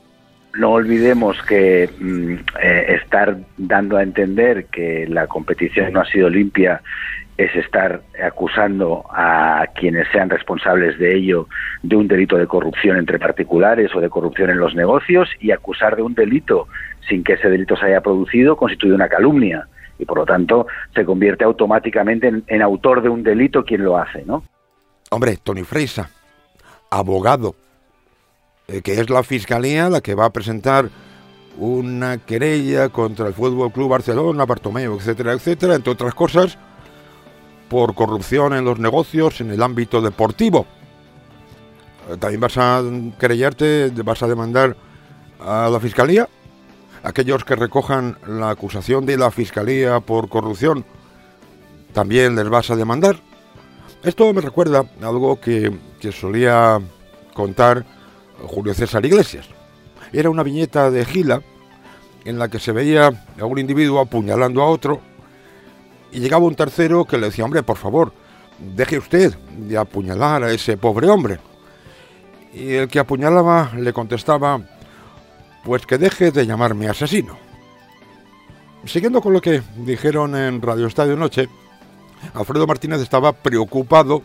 [0.55, 6.29] no olvidemos que mm, eh, estar dando a entender que la competición no ha sido
[6.29, 6.81] limpia
[7.37, 11.47] es estar acusando a quienes sean responsables de ello
[11.81, 15.95] de un delito de corrupción entre particulares o de corrupción en los negocios y acusar
[15.95, 16.67] de un delito
[17.07, 21.05] sin que ese delito se haya producido constituye una calumnia y por lo tanto se
[21.05, 24.43] convierte automáticamente en, autor de un delito quien lo hace, ¿no?
[25.11, 26.09] Hombre, Tony Freisa,
[26.89, 27.55] abogado
[28.71, 30.89] eh, que es la Fiscalía la que va a presentar
[31.57, 36.57] una querella contra el Fútbol Club Barcelona, Bartomeu, etcétera, etcétera, entre otras cosas,
[37.69, 40.65] por corrupción en los negocios en el ámbito deportivo.
[42.09, 42.81] Eh, También vas a
[43.19, 44.75] querellarte, vas a demandar
[45.39, 46.27] a la Fiscalía.
[47.03, 50.85] Aquellos que recojan la acusación de la Fiscalía por corrupción,
[51.93, 53.19] también les vas a demandar.
[54.03, 56.79] Esto me recuerda algo que, que solía
[57.33, 57.85] contar
[58.47, 59.47] Julio César Iglesias.
[60.13, 61.41] Era una viñeta de Gila
[62.25, 65.01] en la que se veía a un individuo apuñalando a otro
[66.11, 68.13] y llegaba un tercero que le decía, hombre, por favor,
[68.59, 71.39] deje usted de apuñalar a ese pobre hombre.
[72.53, 74.61] Y el que apuñalaba le contestaba,
[75.63, 77.37] pues que deje de llamarme asesino.
[78.85, 81.47] Siguiendo con lo que dijeron en Radio Estadio Noche,
[82.33, 84.21] Alfredo Martínez estaba preocupado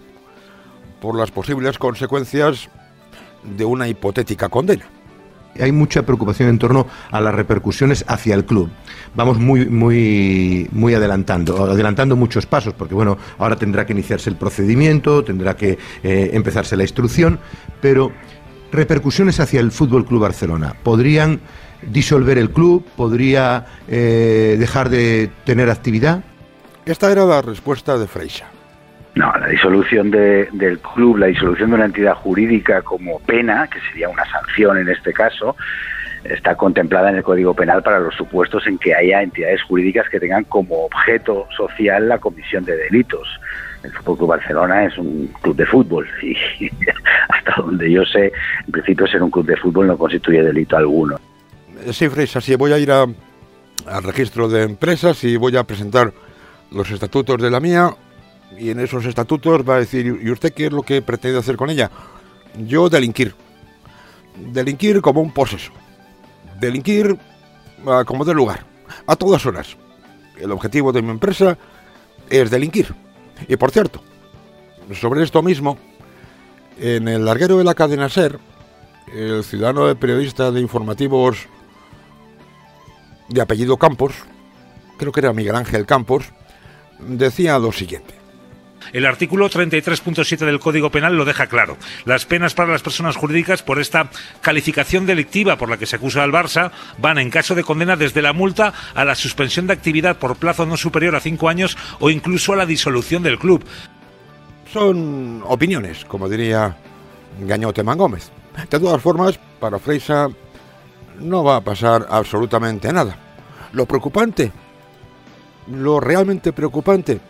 [1.01, 2.69] por las posibles consecuencias
[3.57, 4.85] de una hipotética condena.
[5.59, 8.71] Hay mucha preocupación en torno a las repercusiones hacia el club.
[9.15, 14.37] Vamos muy, muy, muy adelantando, adelantando muchos pasos, porque bueno, ahora tendrá que iniciarse el
[14.37, 17.39] procedimiento, tendrá que eh, empezarse la instrucción,
[17.81, 18.13] pero
[18.71, 20.75] repercusiones hacia el Fútbol Club Barcelona.
[20.83, 21.41] ¿Podrían
[21.91, 22.85] disolver el club?
[22.97, 26.23] ¿Podría eh, dejar de tener actividad?
[26.85, 28.56] Esta era la respuesta de Freixa.
[29.17, 33.81] No, la disolución de, del club, la disolución de una entidad jurídica como pena, que
[33.89, 35.57] sería una sanción en este caso,
[36.23, 40.21] está contemplada en el Código Penal para los supuestos en que haya entidades jurídicas que
[40.21, 43.27] tengan como objeto social la comisión de delitos.
[43.83, 46.37] El Fútbol Club Barcelona es un club de fútbol y
[47.31, 48.31] hasta donde yo sé,
[48.67, 51.19] en principio ser un club de fútbol no constituye delito alguno.
[51.91, 56.13] Sí, Fresa, sí, voy a ir al registro de empresas y voy a presentar
[56.71, 57.95] los estatutos de la mía
[58.59, 61.57] y en esos estatutos va a decir, ¿y usted qué es lo que pretende hacer
[61.57, 61.91] con ella?
[62.67, 63.35] Yo delinquir.
[64.53, 65.73] Delinquir como un poseso.
[66.61, 67.19] Delinquir
[67.87, 68.65] a como de lugar,
[69.07, 69.77] a todas horas.
[70.39, 71.59] El objetivo de mi empresa
[72.31, 72.95] es delinquir.
[73.49, 74.03] Y por cierto,
[74.95, 75.79] sobre esto mismo,
[76.79, 78.39] en el larguero de la cadena SER,
[79.15, 81.47] el ciudadano de periodista de informativos
[83.29, 84.15] de apellido Campos,
[84.97, 86.33] creo que era Miguel Ángel Campos,
[86.99, 88.26] decía lo siguiente.
[88.97, 91.77] El artículo 33.7 del Código Penal lo deja claro.
[92.07, 94.09] Las penas para las personas jurídicas por esta
[94.41, 98.23] calificación delictiva por la que se acusa al Barça van, en caso de condena, desde
[98.23, 102.09] la multa a la suspensión de actividad por plazo no superior a cinco años o
[102.09, 103.63] incluso a la disolución del club.
[104.73, 106.75] Son opiniones, como diría
[107.39, 108.31] Gañote Gómez.
[108.71, 110.29] De todas formas, para Freisa
[111.21, 113.15] no va a pasar absolutamente nada.
[113.75, 114.53] Lo preocupante,
[115.71, 117.21] lo realmente preocupante,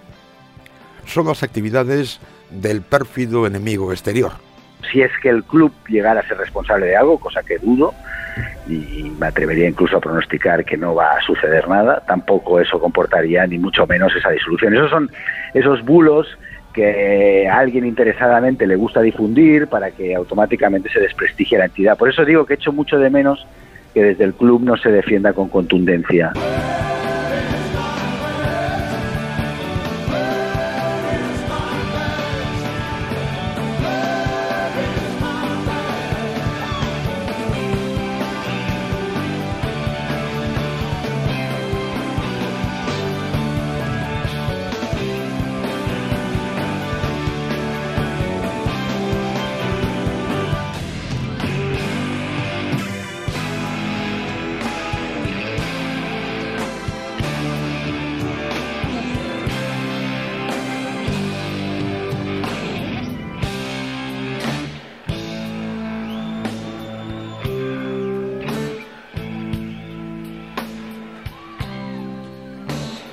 [1.07, 4.33] son las actividades del pérfido enemigo exterior.
[4.93, 7.95] Si es que el club llegara a ser responsable de algo, cosa que dudo,
[8.69, 13.47] y me atrevería incluso a pronosticar que no va a suceder nada, tampoco eso comportaría
[13.47, 14.75] ni mucho menos esa disolución.
[14.75, 15.11] Esos son
[15.55, 16.27] esos bulos
[16.75, 21.97] que a alguien interesadamente le gusta difundir para que automáticamente se desprestigie la entidad.
[21.97, 23.47] Por eso digo que echo mucho de menos
[23.95, 26.33] que desde el club no se defienda con contundencia.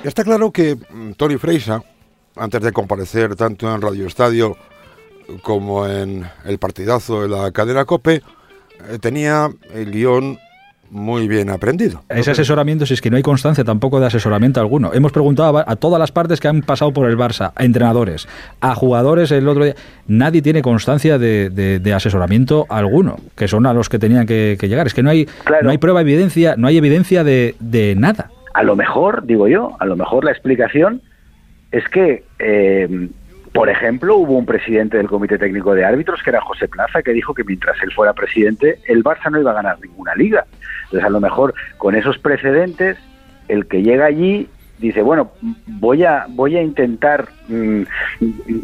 [0.04, 1.82] Está claro que mm, Tony Freisa,
[2.36, 4.54] antes de comparecer tanto en Radio Estadio
[5.42, 10.38] como en el partidazo de la cadena Cope, eh, tenía el guion
[10.90, 12.04] muy bien aprendido.
[12.10, 14.92] Ese asesoramiento, si es que no hay constancia tampoco de asesoramiento alguno.
[14.92, 18.28] Hemos preguntado a, a, todas las partes que han pasado por el Barça, a entrenadores,
[18.60, 19.74] a jugadores el otro día.
[20.06, 24.58] Nadie tiene constancia de, de, de asesoramiento alguno, que son a los que tenían que,
[24.60, 24.86] que llegar.
[24.86, 25.26] Es que no hay,
[25.62, 28.30] no hay prueba, evidencia, no hay evidencia de, de nada.
[28.54, 31.02] A lo mejor, digo yo, a lo mejor la explicación
[31.72, 33.08] es que, eh,
[33.52, 37.12] por ejemplo, hubo un presidente del Comité Técnico de Árbitros, que era José Plaza, que
[37.12, 40.46] dijo que mientras él fuera presidente, el Barça no iba a ganar ninguna liga.
[40.84, 42.96] Entonces, a lo mejor, con esos precedentes,
[43.48, 44.48] el que llega allí
[44.78, 45.32] dice, bueno,
[45.66, 47.82] voy a, voy a intentar mmm,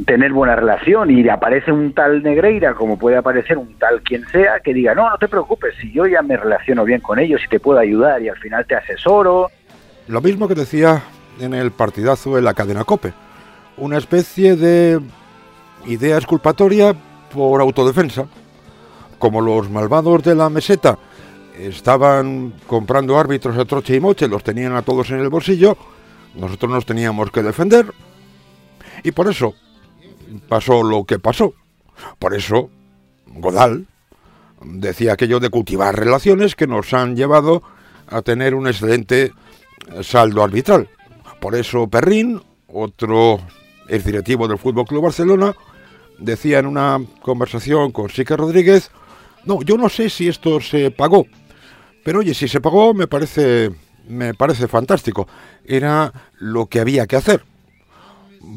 [0.06, 4.60] tener buena relación y aparece un tal Negreira, como puede aparecer un tal quien sea,
[4.60, 7.48] que diga, no, no te preocupes, si yo ya me relaciono bien con ellos y
[7.48, 9.50] te puedo ayudar y al final te asesoro.
[10.10, 11.04] Lo mismo que decía
[11.38, 13.14] en el partidazo de la cadena Cope.
[13.76, 15.00] Una especie de
[15.86, 16.96] idea exculpatoria
[17.32, 18.26] por autodefensa.
[19.20, 20.98] Como los malvados de la meseta
[21.56, 25.76] estaban comprando árbitros a troche y moche, los tenían a todos en el bolsillo,
[26.34, 27.94] nosotros nos teníamos que defender.
[29.04, 29.54] Y por eso
[30.48, 31.54] pasó lo que pasó.
[32.18, 32.68] Por eso
[33.28, 33.86] Godal
[34.60, 37.62] decía aquello de cultivar relaciones que nos han llevado
[38.08, 39.32] a tener un excelente
[40.02, 40.88] saldo arbitral.
[41.40, 43.40] Por eso Perrín, otro
[43.88, 45.54] ex directivo del Fútbol Club Barcelona,
[46.18, 48.90] decía en una conversación con Sique Rodríguez,
[49.44, 51.26] no, yo no sé si esto se pagó,
[52.04, 53.70] pero oye, si se pagó me parece
[54.10, 55.28] me parece fantástico.
[55.64, 57.44] Era lo que había que hacer.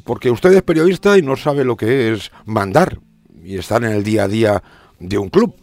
[0.03, 2.99] Porque usted es periodista y no sabe lo que es mandar
[3.43, 4.63] y estar en el día a día
[4.99, 5.55] de un club.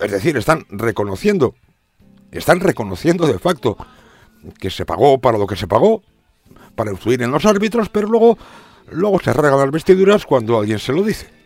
[0.00, 1.54] Es decir, están reconociendo
[2.32, 3.76] están reconociendo de facto
[4.58, 6.02] que se pagó para lo que se pagó,
[6.74, 8.38] para influir en los árbitros, pero luego,
[8.90, 11.37] luego se regalan las vestiduras cuando alguien se lo dice.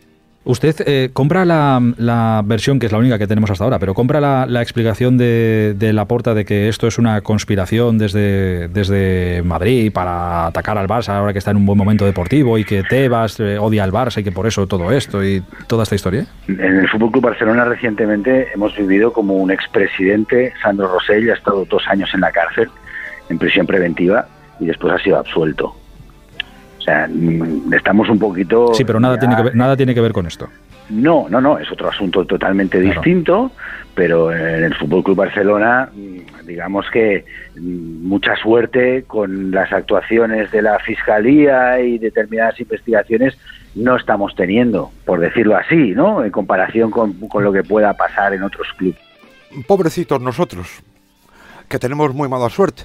[0.45, 3.93] Usted eh, compra la, la, versión, que es la única que tenemos hasta ahora, pero
[3.93, 9.41] compra la, la explicación de, de Laporta de que esto es una conspiración desde, desde
[9.43, 12.83] Madrid para atacar al Barça ahora que está en un buen momento deportivo y que
[12.83, 16.25] Tebas eh, odia al Barça y que por eso todo esto y toda esta historia.
[16.49, 21.63] En el Fútbol Club Barcelona recientemente hemos vivido como un expresidente, Sandro Rosell, ha estado
[21.63, 22.69] dos años en la cárcel,
[23.29, 24.27] en prisión preventiva,
[24.59, 25.73] y después ha sido absuelto.
[26.83, 27.07] O sea,
[27.71, 28.73] estamos un poquito...
[28.73, 30.49] Sí, pero nada, tiene que ver, nada tiene que ver con esto.
[30.89, 33.51] No, no, no, es otro asunto totalmente distinto,
[33.95, 37.23] pero en el Fútbol Club Barcelona, mm, digamos que
[37.55, 43.37] mm, mucha suerte con las actuaciones de la Fiscalía y determinadas investigaciones
[43.75, 46.21] no estamos teniendo, por decirlo así, ¿no?
[46.21, 48.99] En comparación con, con lo que pueda pasar en otros clubes.
[49.65, 50.83] Pobrecitos nosotros,
[51.69, 52.83] que tenemos muy mala suerte,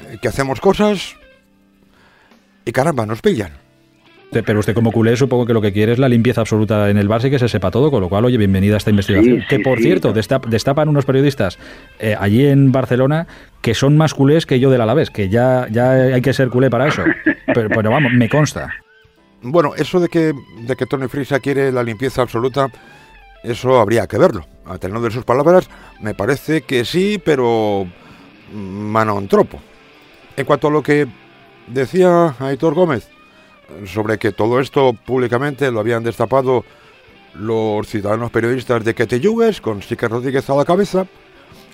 [0.00, 1.16] eh, que hacemos cosas
[2.68, 3.52] y caramba, nos pillan.
[4.30, 7.08] Pero usted como culé supongo que lo que quiere es la limpieza absoluta en el
[7.08, 9.42] Barça y que se sepa todo, con lo cual, oye, bienvenida a esta investigación.
[9.48, 11.58] que por cierto, destapan unos periodistas
[11.98, 13.26] eh, allí en Barcelona
[13.62, 16.68] que son más culés que yo del Alavés, que ya, ya hay que ser culé
[16.68, 17.02] para eso.
[17.54, 18.68] Pero, pero vamos, me consta.
[19.40, 22.68] Bueno, eso de que, de que Tony Frisa quiere la limpieza absoluta,
[23.42, 24.46] eso habría que verlo.
[24.66, 25.70] A tener de sus palabras,
[26.02, 27.88] me parece que sí, pero
[28.52, 29.58] mano en tropo.
[30.36, 31.08] En cuanto a lo que
[31.70, 33.08] decía Aitor Gómez,
[33.86, 36.64] sobre que todo esto públicamente lo habían destapado
[37.34, 39.20] los ciudadanos periodistas de que te
[39.60, 41.06] con Sique Rodríguez a la cabeza.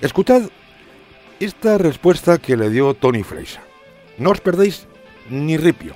[0.00, 0.42] Escuchad
[1.40, 3.60] esta respuesta que le dio Tony Freisa.
[4.18, 4.86] No os perdéis
[5.30, 5.94] ni ripio.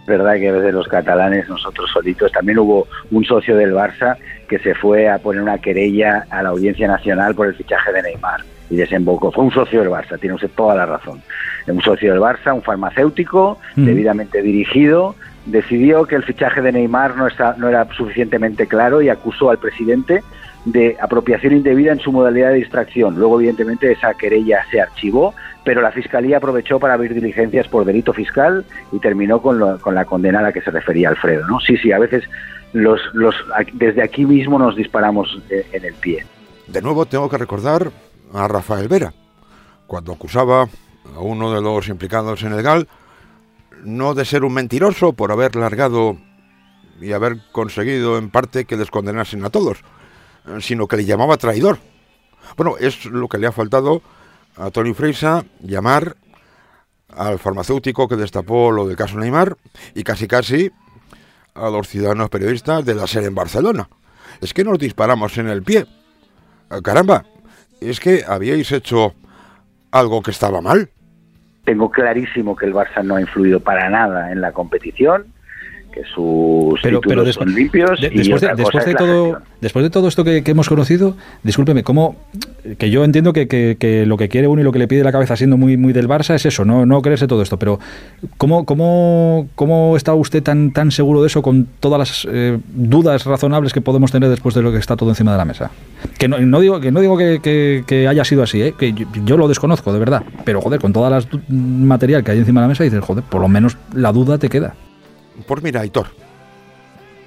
[0.00, 4.16] Es verdad que a veces los catalanes, nosotros solitos, también hubo un socio del Barça
[4.48, 8.02] que se fue a poner una querella a la Audiencia Nacional por el fichaje de
[8.02, 9.30] Neymar y desembocó.
[9.30, 11.22] Fue un socio del Barça, tiene usted toda la razón.
[11.72, 15.14] Un socio del Barça, un farmacéutico, debidamente dirigido,
[15.46, 19.58] decidió que el fichaje de Neymar no, está, no era suficientemente claro y acusó al
[19.58, 20.22] presidente
[20.64, 23.16] de apropiación indebida en su modalidad de distracción.
[23.16, 28.12] Luego, evidentemente, esa querella se archivó, pero la Fiscalía aprovechó para abrir diligencias por delito
[28.12, 31.46] fiscal y terminó con, con la condena a la que se refería Alfredo.
[31.46, 31.60] ¿no?
[31.60, 32.24] Sí, sí, a veces
[32.72, 33.34] los, los,
[33.74, 36.24] desde aquí mismo nos disparamos eh, en el pie.
[36.66, 37.90] De nuevo tengo que recordar
[38.34, 39.12] a Rafael Vera,
[39.86, 40.68] cuando acusaba
[41.14, 42.88] a uno de los implicados en el GAL
[43.84, 46.18] no de ser un mentiroso por haber largado
[47.00, 49.78] y haber conseguido en parte que les condenasen a todos,
[50.60, 51.78] sino que le llamaba traidor.
[52.56, 54.02] Bueno, es lo que le ha faltado
[54.56, 56.16] a Tony Freisa llamar
[57.08, 59.56] al farmacéutico que destapó lo del caso Neymar
[59.94, 60.70] y casi casi
[61.54, 63.88] a los ciudadanos periodistas de la SER en Barcelona.
[64.40, 65.86] Es que nos disparamos en el pie.
[66.82, 67.24] Caramba,
[67.80, 69.14] es que habíais hecho
[69.90, 70.90] algo que estaba mal.
[71.68, 75.34] Tengo clarísimo que el Barça no ha influido para nada en la competición,
[75.92, 78.00] que sus títulos son limpios.
[78.00, 78.40] después,
[78.84, 82.16] de, todo, después de todo esto que, hemos conocido, discúlpeme, ¿cómo,
[82.78, 85.36] que yo entiendo que, lo que quiere uno y lo que le pide la cabeza
[85.36, 87.78] siendo muy, muy del Barça es eso, no, no creerse todo esto, pero
[88.36, 93.24] ¿cómo, cómo, cómo está usted tan, tan seguro de eso con todas las eh, dudas
[93.24, 95.70] razonables que podemos tener después de lo que está todo encima de la mesa?
[96.18, 98.74] Que no, no digo que no digo que, haya sido así, ¿eh?
[98.78, 100.22] que yo, lo desconozco, de verdad.
[100.44, 103.40] Pero, joder, con todas las material que hay encima de la mesa, dices, joder, por
[103.40, 104.74] lo menos la duda te queda.
[105.46, 106.08] Pues mira, Aitor,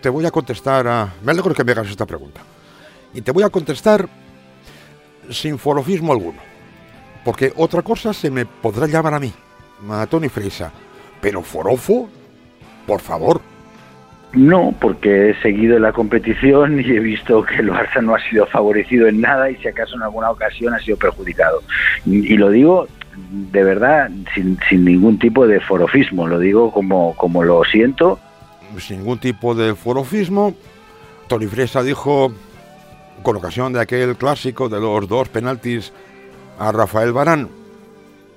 [0.02, 1.14] te voy a contestar a...
[1.24, 2.42] Me alegro que me hagas esta pregunta.
[3.14, 4.08] Y te voy a contestar
[5.30, 6.40] sin forofismo alguno.
[7.24, 9.32] Porque otra cosa se me podrá llamar a mí,
[9.90, 10.72] a Tony Freisa.
[11.22, 12.10] Pero forofo,
[12.88, 13.42] por favor,
[14.34, 18.46] no, porque he seguido la competición y he visto que el Barça no ha sido
[18.46, 21.62] favorecido en nada y si acaso en alguna ocasión ha sido perjudicado.
[22.06, 22.88] Y, lo digo
[23.52, 28.20] de verdad sin, sin, ningún tipo de forofismo, lo digo como, como lo siento.
[28.78, 30.54] Sin ningún tipo de forofismo.
[31.28, 32.32] Tony Fresa dijo,
[33.24, 35.94] con ocasión de aquel clásico de los dos penaltis
[36.60, 37.50] a Rafael Barán,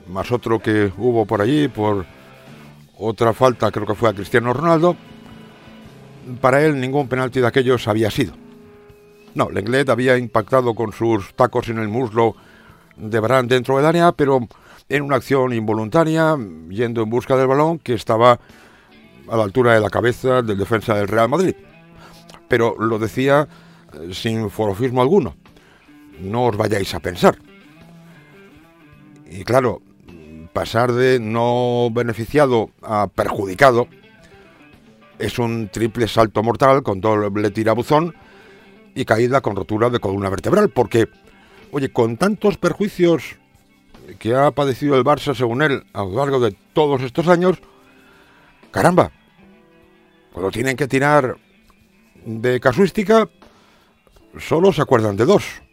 [0.08, 2.06] más otro que hubo por allí por
[2.98, 4.96] otra falta, creo que fue a Cristiano Ronaldo,
[6.40, 8.34] para él ningún penalti de aquellos había sido.
[9.34, 12.36] No, Lenglet había impactado con sus tacos en el muslo
[12.96, 14.46] de Barán dentro del área, pero
[14.88, 16.36] en una acción involuntaria,
[16.68, 18.38] yendo en busca del balón que estaba
[19.28, 21.54] a la altura de la cabeza del defensa del Real Madrid.
[22.48, 23.48] Pero lo decía
[23.92, 25.36] eh, sin forofismo alguno.
[26.20, 27.38] No os vayáis a pensar.
[29.26, 29.80] Y claro,
[30.52, 33.88] pasar de no beneficiado a perjudicado
[35.18, 38.14] es un triple salto mortal con doble tirabuzón
[38.94, 41.08] y caída con rotura de columna vertebral, porque,
[41.72, 43.38] oye, con tantos perjuicios
[44.18, 47.58] que ha padecido el Barça, según él, a lo largo de todos estos años,
[48.70, 49.10] caramba,
[50.32, 51.36] cuando tienen que tirar
[52.24, 53.28] de casuística,
[54.38, 55.63] solo se acuerdan de dos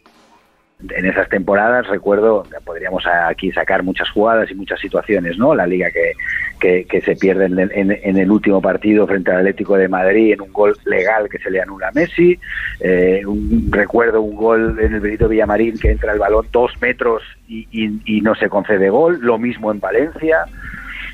[0.90, 5.54] en esas temporadas recuerdo, podríamos aquí sacar muchas jugadas y muchas situaciones, ¿no?
[5.54, 10.32] La liga que, que, se pierde en, el último partido frente al Atlético de Madrid
[10.32, 12.38] en un gol legal que se le anula a Messi.
[12.80, 13.22] Eh,
[13.70, 18.20] recuerdo un gol en el Benito Villamarín que entra el balón dos metros y, y
[18.20, 19.18] no se concede gol.
[19.20, 20.44] Lo mismo en Valencia.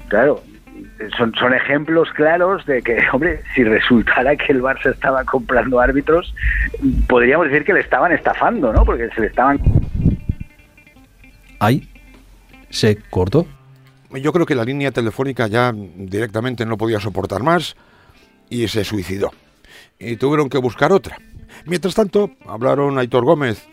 [0.09, 0.41] Claro,
[1.17, 6.35] son, son ejemplos claros de que, hombre, si resultara que el Barça estaba comprando árbitros,
[7.09, 8.85] podríamos decir que le estaban estafando, ¿no?
[8.85, 9.61] Porque se le estaban...
[11.61, 11.89] Ahí
[12.71, 13.47] se cortó.
[14.11, 17.77] Yo creo que la línea telefónica ya directamente no podía soportar más
[18.49, 19.33] y se suicidó.
[19.99, 21.19] Y tuvieron que buscar otra.
[21.67, 23.67] Mientras tanto, hablaron Aitor Gómez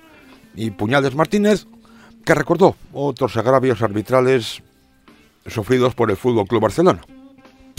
[0.56, 1.68] y Puñales Martínez,
[2.26, 4.62] que recordó otros agravios arbitrales
[5.46, 7.02] sufridos por el Fútbol Club Barcelona.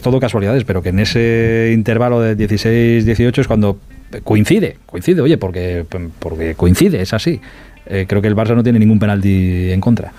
[0.07, 3.81] Todo casualidades, pero que en ese intervalo de 16-18 es cuando
[4.23, 5.85] coincide, coincide, oye, porque,
[6.21, 7.41] porque coincide, es así.
[7.87, 10.13] Eh, creo que el Barça no tiene ningún penalti en contra.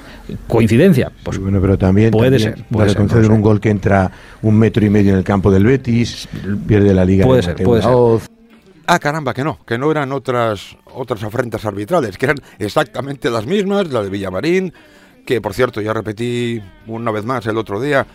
[0.45, 1.09] ¿Coincidencia?
[1.23, 2.65] Pues bueno, pero también puede ser.
[2.69, 4.11] Puede ser, conceder un gol que entra
[4.41, 6.27] un metro y medio en el campo del Betis,
[6.67, 7.25] pierde la liga.
[7.25, 7.93] Puede ser, puede ser.
[8.87, 13.45] Ah, caramba, que no, que no eran otras, otras afrentas arbitrales, que eran exactamente las
[13.45, 14.73] mismas, la de Villamarín,
[15.25, 18.05] que por cierto ya repetí una vez más el otro día,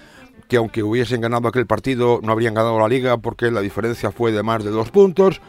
[0.48, 4.32] que aunque hubiesen ganado aquel partido no habrían ganado la liga porque la diferencia fue
[4.32, 5.40] de más de dos puntos,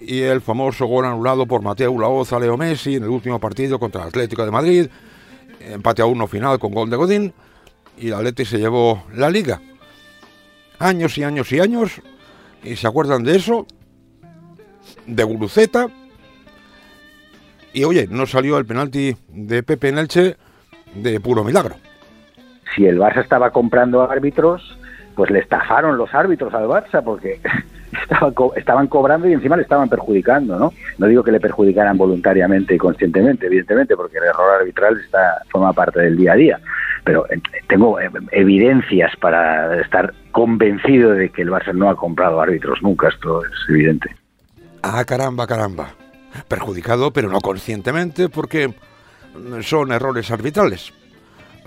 [0.00, 3.78] y el famoso gol anulado por Mateo Ulaoz a Leo Messi en el último partido
[3.78, 4.88] contra el Atlético de Madrid,
[5.60, 7.34] empate a uno final con gol de Godín,
[7.96, 9.60] y el Atleti se llevó la liga.
[10.78, 12.00] Años y años y años,
[12.62, 13.66] y se acuerdan de eso,
[15.06, 15.88] de Guruceta.
[17.72, 20.36] Y oye, no salió el penalti de Pepe en Elche
[20.94, 21.76] de puro milagro.
[22.78, 24.78] Si el Barça estaba comprando árbitros,
[25.16, 27.40] pues le estafaron los árbitros al Barça porque
[28.02, 30.72] estaban, estaban cobrando y encima le estaban perjudicando, ¿no?
[30.96, 35.72] No digo que le perjudicaran voluntariamente y conscientemente, evidentemente, porque el error arbitral está forma
[35.72, 36.60] parte del día a día.
[37.02, 42.40] Pero eh, tengo eh, evidencias para estar convencido de que el Barça no ha comprado
[42.40, 44.14] árbitros nunca, esto es evidente.
[44.84, 45.88] Ah, caramba, caramba.
[46.46, 48.72] Perjudicado, pero no conscientemente, porque
[49.62, 50.92] son errores arbitrales.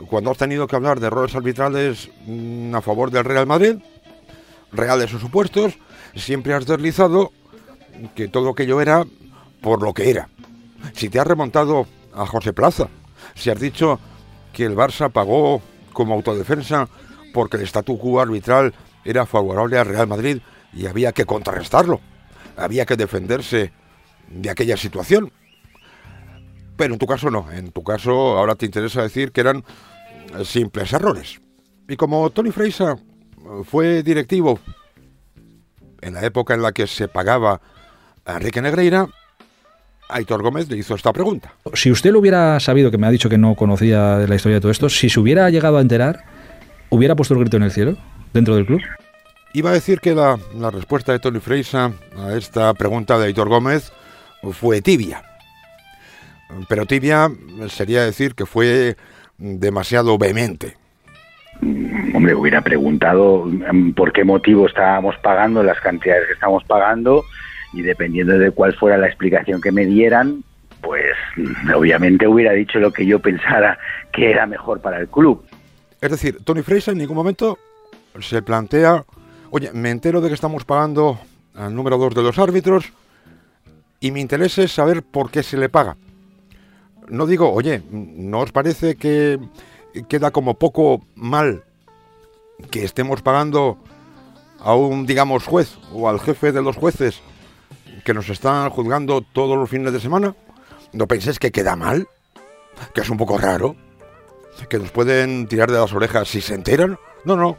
[0.09, 3.75] Cuando has tenido que hablar de errores arbitrales mm, a favor del Real Madrid,
[4.71, 5.77] reales o supuestos,
[6.15, 7.31] siempre has deslizado
[8.15, 9.05] que todo aquello era
[9.61, 10.29] por lo que era.
[10.93, 12.89] Si te has remontado a José Plaza,
[13.35, 13.99] si has dicho
[14.53, 15.61] que el Barça pagó
[15.93, 16.89] como autodefensa
[17.33, 18.73] porque el statu quo arbitral
[19.05, 20.39] era favorable al Real Madrid
[20.73, 21.99] y había que contrarrestarlo
[22.57, 23.71] había que defenderse
[24.29, 25.31] de aquella situación.
[26.77, 29.63] Pero en tu caso no, en tu caso ahora te interesa decir que eran
[30.43, 31.41] simples errores.
[31.88, 32.97] Y como Tony Freisa
[33.63, 34.59] fue directivo
[36.01, 37.61] en la época en la que se pagaba
[38.26, 39.07] a Enrique Negreira,
[40.09, 41.53] Aitor Gómez le hizo esta pregunta.
[41.74, 44.61] Si usted lo hubiera sabido, que me ha dicho que no conocía la historia de
[44.61, 46.24] todo esto, si se hubiera llegado a enterar,
[46.89, 47.97] ¿hubiera puesto el grito en el cielo
[48.33, 48.82] dentro del club?
[49.54, 50.37] Iba a decir que la,
[50.71, 53.91] respuesta de Tony Freisa a esta pregunta de Aitor Gómez
[54.54, 55.24] fue tibia.
[56.67, 57.29] Pero tibia
[57.70, 58.97] sería decir que fue
[59.42, 60.78] demasiado vehemente.
[62.13, 67.24] Hombre, hubiera preguntado mm, por qué motivo estábamos pagando las cantidades que estamos pagando
[67.74, 70.43] y dependiendo de cuál fuera la explicación que me dieran,
[70.82, 73.78] pues mm, obviamente hubiera dicho lo que yo pensara
[74.12, 75.43] que era mejor para el club.
[76.00, 77.58] Es decir, Tony Freisa en ningún momento
[78.20, 79.05] se plantea
[79.54, 81.20] Oye, me entero de que estamos pagando
[81.55, 82.86] al número dos de los árbitros
[84.00, 85.97] y mi interés es saber por qué se le paga.
[87.12, 89.38] No digo, oye, ¿no os parece que
[90.08, 91.66] queda como poco mal
[92.71, 93.78] que estemos pagando
[94.59, 97.21] a un, digamos, juez o al jefe de los jueces
[98.05, 100.36] que nos están juzgando todos los fines de semana?
[100.93, 102.08] ¿No penséis que queda mal?
[102.93, 103.75] ¿Que es un poco raro?
[104.70, 106.97] ¿Que nos pueden tirar de las orejas si se enteran?
[107.25, 107.58] No, no,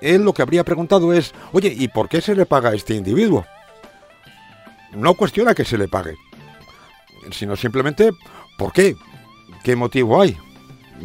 [0.00, 2.94] él lo que habría preguntado es, oye, ¿y por qué se le paga a este
[2.94, 3.44] individuo?
[4.92, 6.14] No cuestiona que se le pague,
[7.30, 8.10] sino simplemente,
[8.56, 8.96] ¿por qué?
[9.62, 10.36] ¿Qué motivo hay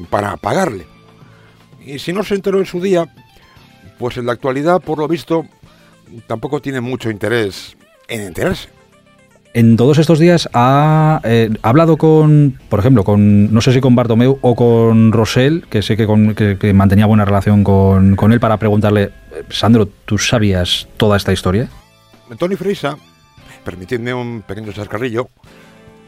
[0.10, 0.86] para pagarle?
[1.86, 3.14] Y si no se enteró en su día,
[3.98, 5.46] pues en la actualidad, por lo visto,
[6.28, 8.70] tampoco tiene mucho interés en enterarse
[9.58, 13.96] en todos estos días ha, eh, hablado con, por ejemplo, con, no sé si con
[13.96, 19.10] Bartomeu o con Rosell, que sé que, mantenía buena relación con, él, para preguntarle,
[19.50, 21.70] Sandro, ¿tú sabías toda esta historia?
[22.38, 22.98] Tony Freisa,
[23.66, 25.30] permitidme un pequeño chascarrillo,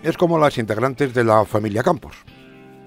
[0.04, 2.16] es como las integrantes de la familia Campos.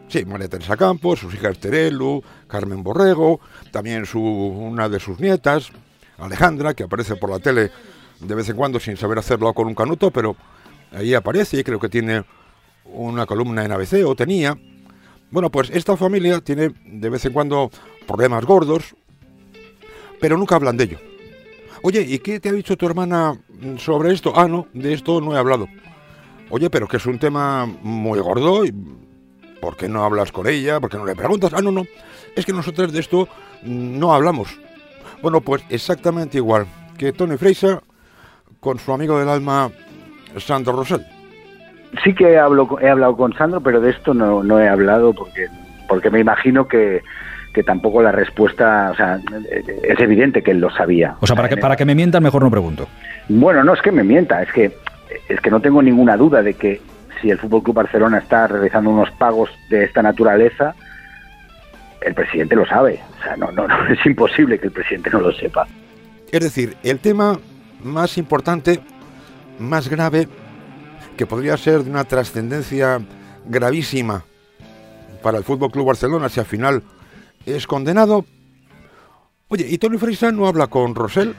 [0.08, 3.40] Sí, María Teresa Campos, sus hijas Terelu, Carmen Borrego,
[3.70, 5.70] también su, una de sus nietas,
[6.18, 7.70] Alejandra, que aparece por la tele
[8.20, 10.36] de vez en cuando sin saber hacerlo con un canuto, pero
[10.92, 12.24] ahí aparece y creo que tiene
[12.84, 14.56] una columna en ABC o tenía.
[15.30, 17.70] Bueno, pues esta familia tiene de vez en cuando
[18.06, 18.94] problemas gordos,
[20.20, 20.98] pero nunca hablan de ello.
[21.82, 23.40] Oye, ¿y qué te ha dicho tu hermana
[23.78, 24.32] sobre esto?
[24.36, 25.66] Ah, no, de esto no he hablado.
[26.54, 28.74] Oye, pero que es un tema muy gordo y
[29.58, 30.80] ¿por qué no hablas con ella?
[30.80, 31.50] ¿Por qué no le preguntas?
[31.54, 31.86] Ah, no, no.
[32.36, 33.26] Es que nosotros de esto
[33.62, 34.60] no hablamos.
[35.22, 36.66] Bueno, pues exactamente igual
[36.98, 37.80] que Tony Fraser
[38.60, 39.70] con su amigo del alma
[40.36, 41.06] Sandro Rosell.
[42.04, 45.46] Sí que hablo, he hablado con Sandro, pero de esto no, no he hablado porque,
[45.88, 47.00] porque me imagino que,
[47.54, 49.18] que tampoco la respuesta, o sea,
[49.84, 51.16] es evidente que él lo sabía.
[51.20, 52.88] O sea, para que, para que me mientan, mejor no pregunto.
[53.30, 54.76] Bueno, no es que me mienta, es que,
[55.28, 56.80] es que no tengo ninguna duda de que
[57.20, 60.74] si el Fútbol Club Barcelona está realizando unos pagos de esta naturaleza,
[62.00, 63.00] el presidente lo sabe.
[63.20, 65.66] O sea, no, no, no, es imposible que el presidente no lo sepa.
[66.30, 67.38] Es decir, el tema
[67.82, 68.80] más importante,
[69.58, 70.28] más grave,
[71.16, 73.00] que podría ser de una trascendencia
[73.46, 74.24] gravísima
[75.22, 76.82] para el Fútbol Club Barcelona si al final
[77.46, 78.24] es condenado.
[79.48, 81.34] Oye, ¿y Tony Freisa no habla con Rosell,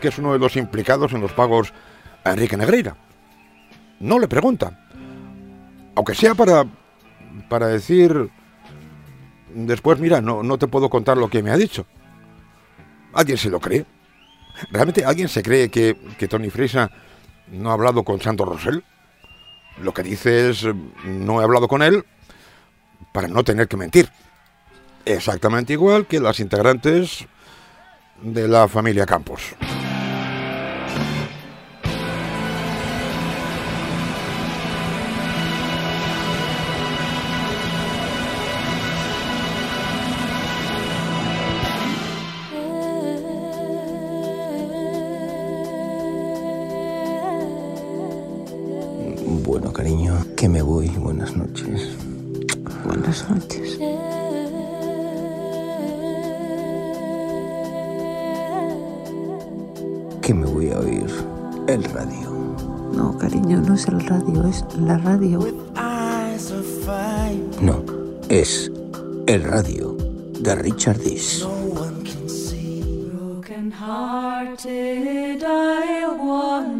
[0.00, 1.72] que es uno de los implicados en los pagos
[2.32, 2.96] Enrique Negreira?
[4.00, 4.78] No le pregunta.
[5.94, 6.64] Aunque sea para,
[7.48, 8.30] para decir,
[9.54, 11.86] después, mira, no, no te puedo contar lo que me ha dicho.
[13.14, 13.86] ¿Alguien se lo cree?
[14.70, 16.90] ¿Realmente alguien se cree que, que Tony Freisa
[17.48, 18.82] no ha hablado con Santo Rosell?
[19.78, 20.64] Lo que dice es,
[21.04, 22.04] no he hablado con él
[23.12, 24.10] para no tener que mentir.
[25.04, 27.26] Exactamente igual que las integrantes
[28.22, 29.54] de la familia Campos.
[50.36, 50.88] Que me voy.
[50.88, 51.88] Buenas noches.
[52.84, 53.78] Buenas noches.
[60.20, 61.06] Que me voy a oír
[61.66, 62.30] el radio.
[62.92, 65.40] No, cariño, no es el radio, es la radio.
[67.60, 67.82] No,
[68.28, 68.70] es
[69.26, 69.96] el radio
[70.40, 71.44] de Richard Dis.
[73.12, 76.75] Broken-hearted, I wonder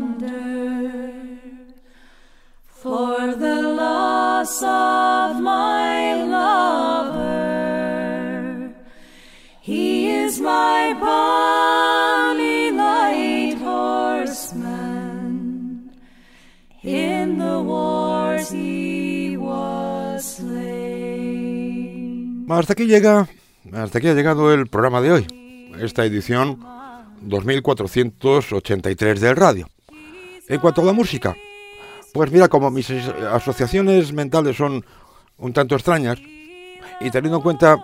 [4.62, 5.96] of my.
[9.66, 10.94] He is my
[12.70, 14.70] light horseman.
[16.84, 21.66] In the wars he was slain.
[22.48, 23.26] Hasta aquí llega,
[23.72, 25.26] hasta aquí ha llegado el programa de hoy,
[25.80, 26.60] esta edición
[27.22, 29.68] 2483 del radio.
[30.48, 31.36] En cuanto a la música,
[32.16, 34.82] pues mira, como mis asociaciones mentales son
[35.36, 36.18] un tanto extrañas,
[36.98, 37.76] y teniendo en cuenta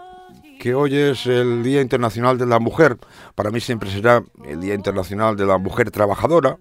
[0.59, 2.97] que hoy es el Día Internacional de la Mujer,
[3.35, 6.57] para mí siempre será el Día Internacional de la Mujer Trabajadora,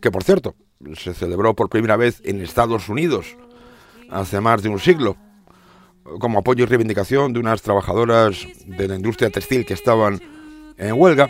[0.00, 0.54] que por cierto,
[0.94, 3.36] se celebró por primera vez en Estados Unidos
[4.08, 5.16] hace más de un siglo,
[6.20, 10.20] como apoyo y reivindicación de unas trabajadoras de la industria textil que estaban
[10.76, 11.28] en huelga.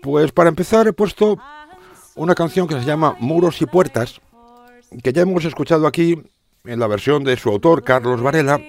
[0.00, 1.38] Pues para empezar he puesto
[2.14, 4.22] una canción que se llama Muros y Puertas,
[5.02, 6.22] que ya hemos escuchado aquí
[6.64, 8.60] en la versión de su autor, Carlos Varela,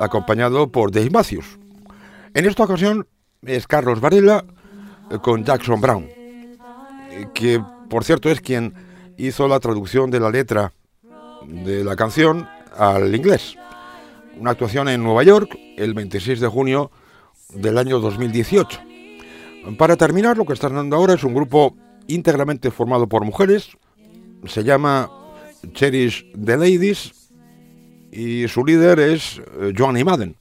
[0.00, 1.58] acompañado por Dave Matthews.
[2.34, 3.06] En esta ocasión
[3.42, 4.44] es Carlos Varela
[5.10, 8.74] eh, con Jackson Brown, eh, que por cierto es quien
[9.16, 10.72] hizo la traducción de la letra
[11.46, 13.56] de la canción al inglés.
[14.38, 16.90] Una actuación en Nueva York el 26 de junio
[17.54, 18.80] del año 2018.
[19.78, 21.74] Para terminar, lo que está dando ahora es un grupo
[22.06, 23.76] íntegramente formado por mujeres.
[24.44, 25.10] Se llama
[25.72, 27.12] Cherish the Ladies
[28.12, 30.36] y su líder es eh, Joanny Madden,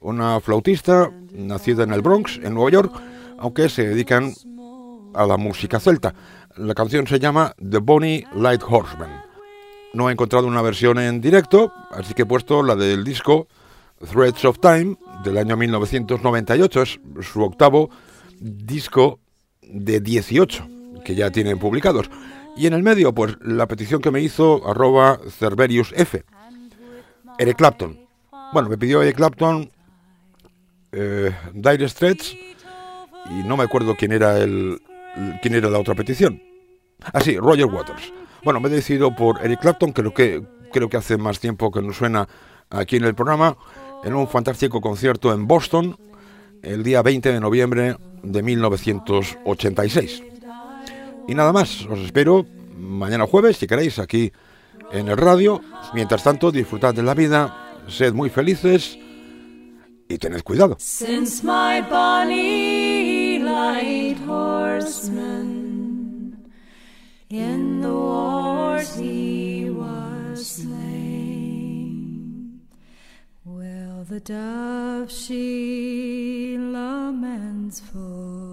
[0.00, 2.92] una flautista nacida en el Bronx, en Nueva York,
[3.38, 4.32] aunque se dedican
[5.14, 6.14] a la música celta.
[6.56, 9.22] La canción se llama The Bonnie Light Horseman.
[9.94, 13.46] No he encontrado una versión en directo, así que he puesto la del disco
[14.10, 16.82] Threads of Time del año 1998.
[16.82, 17.90] Es su octavo
[18.40, 19.20] disco
[19.62, 20.68] de 18
[21.04, 22.10] que ya tienen publicados.
[22.56, 26.22] Y en el medio, pues la petición que me hizo arroba Cerverius F.
[27.38, 27.98] Eric Clapton.
[28.52, 29.70] Bueno, me pidió Eric Clapton
[30.92, 32.36] eh, Dire Straits
[33.30, 34.80] y no me acuerdo quién era el
[35.40, 36.42] quién era la otra petición.
[37.12, 38.12] Ah, sí, Roger Waters.
[38.44, 40.42] Bueno, me he decidido por Eric Clapton, creo que
[40.72, 42.28] creo que hace más tiempo que nos suena
[42.70, 43.56] aquí en el programa,
[44.04, 45.96] en un fantástico concierto en Boston
[46.62, 50.31] el día 20 de noviembre de 1986.
[51.28, 52.46] Y nada más, os espero
[52.76, 54.32] mañana jueves, si queréis, aquí
[54.92, 55.60] en el radio.
[55.94, 58.98] Mientras tanto, disfrutad de la vida, sed muy felices
[60.08, 60.76] y tened cuidado.
[60.78, 61.80] Since my
[63.38, 65.32] light horseman
[67.28, 71.82] in the wars he was slain.
[73.44, 78.51] Well, the dove she laments for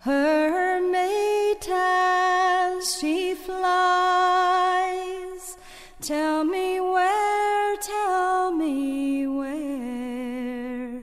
[0.00, 3.58] her mate as she flies.
[6.00, 11.02] Tell me where, tell me where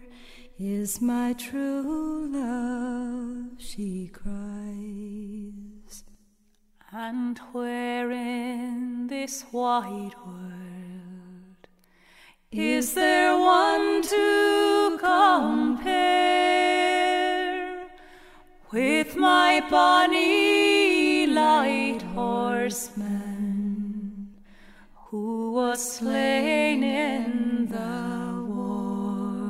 [0.58, 6.04] is my true love, she cries.
[6.92, 11.68] And where in this wide world
[12.52, 16.77] is there one to compare
[18.72, 23.18] with my bonny light horseman
[24.94, 29.48] who was slain in the war?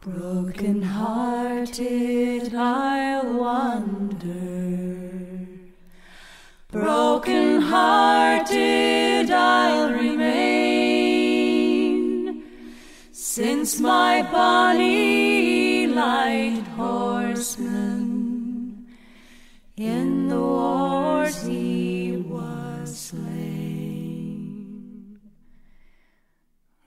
[0.00, 4.94] Broken hearted, I'll wander.
[6.70, 10.54] Broken hearted, I'll remain.
[13.12, 16.64] Since my bonny light
[17.44, 18.86] horseman
[19.76, 24.40] in the wars he was slain.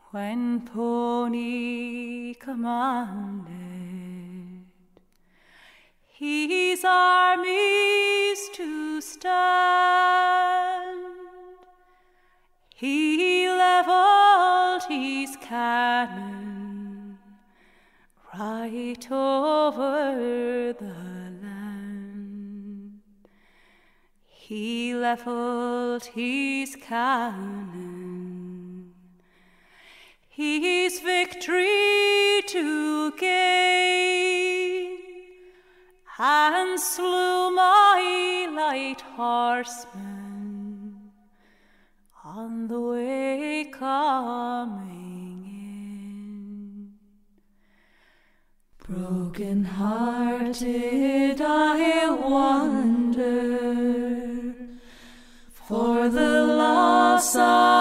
[0.10, 3.68] When Pony commanded
[6.08, 9.38] his armies to stand,
[12.74, 16.37] he leveled his cannon
[18.40, 20.96] right over the
[21.42, 23.00] land.
[24.26, 28.94] He leveled his cannon,
[30.30, 34.98] his victory to gain,
[36.20, 41.12] and slew my light horseman
[42.24, 44.97] on the way coming
[49.10, 53.58] Broken hearted, I wander.
[55.54, 57.77] For the loss of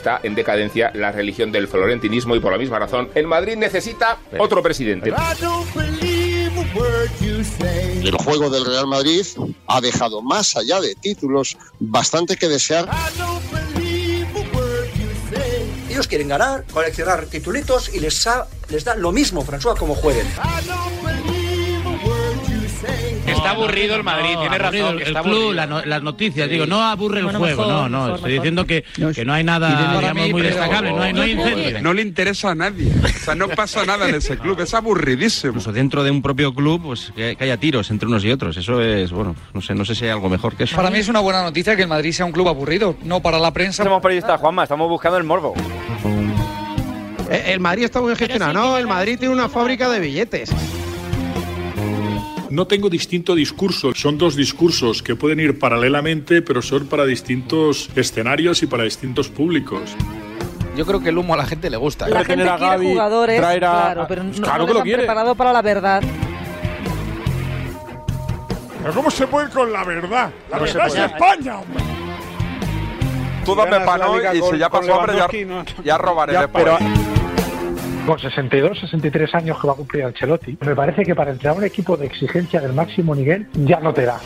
[0.00, 4.16] Está en decadencia la religión del florentinismo y por la misma razón el Madrid necesita
[4.38, 5.12] otro presidente.
[8.02, 9.26] El juego del Real Madrid
[9.66, 12.88] ha dejado más allá de títulos bastante que desear.
[15.90, 20.26] Ellos quieren ganar, coleccionar titulitos y les, ha- les da lo mismo, François, como jueguen.
[23.26, 24.74] Está aburrido el Madrid, tiene razón.
[24.92, 25.52] El, que el está club, aburrido.
[25.54, 26.52] la no- las noticias, Sí.
[26.52, 28.42] digo, no aburre el Bueno, juego, mejor, no, no, mejor, estoy mejor.
[28.42, 28.84] diciendo que,
[29.14, 29.68] que no hay nada,
[30.00, 31.82] digamos, mí, muy destacable, no hay, no hay incendio.
[31.82, 32.90] No le interesa a nadie.
[33.04, 34.60] O sea, no pasa nada en ese club.
[34.60, 35.50] Es aburridísimo.
[35.52, 38.56] Incluso dentro de un propio club, pues que, que haya tiros entre unos y otros.
[38.56, 40.76] Eso es, bueno, no sé, no sé si hay algo mejor que eso.
[40.76, 43.38] Para mí es una buena noticia que el Madrid sea un club aburrido, no para
[43.38, 43.84] la prensa.
[43.84, 45.54] Somos periodistas, Juanma, estamos buscando el morbo.
[47.30, 48.52] Eh, El Madrid está muy gestionado.
[48.52, 50.50] No, el Madrid tiene una fábrica de billetes.
[52.50, 57.88] No tengo distinto discurso, son dos discursos que pueden ir paralelamente, pero son para distintos
[57.94, 59.94] escenarios y para distintos públicos.
[60.76, 62.08] Yo creo que el humo a la gente le gusta.
[62.08, 64.98] La gente quiere jugadores, claro, pero no, Claro no que lo quiere.
[64.98, 66.02] preparado para la verdad.
[68.82, 70.30] ¿Pero cómo se puede ir con la verdad?
[70.50, 70.94] La No verdad es.
[70.96, 71.84] España, hombre.
[73.44, 76.64] Tú dame pano y con- si ya pasó hambre, ya, ya robaré Ya, después.
[76.64, 76.78] pero-
[78.10, 81.58] con 62, 63 años que va a cumplir Ancelotti, me parece que para entrar a
[81.58, 84.18] un equipo de exigencia del máximo nivel ya no te da.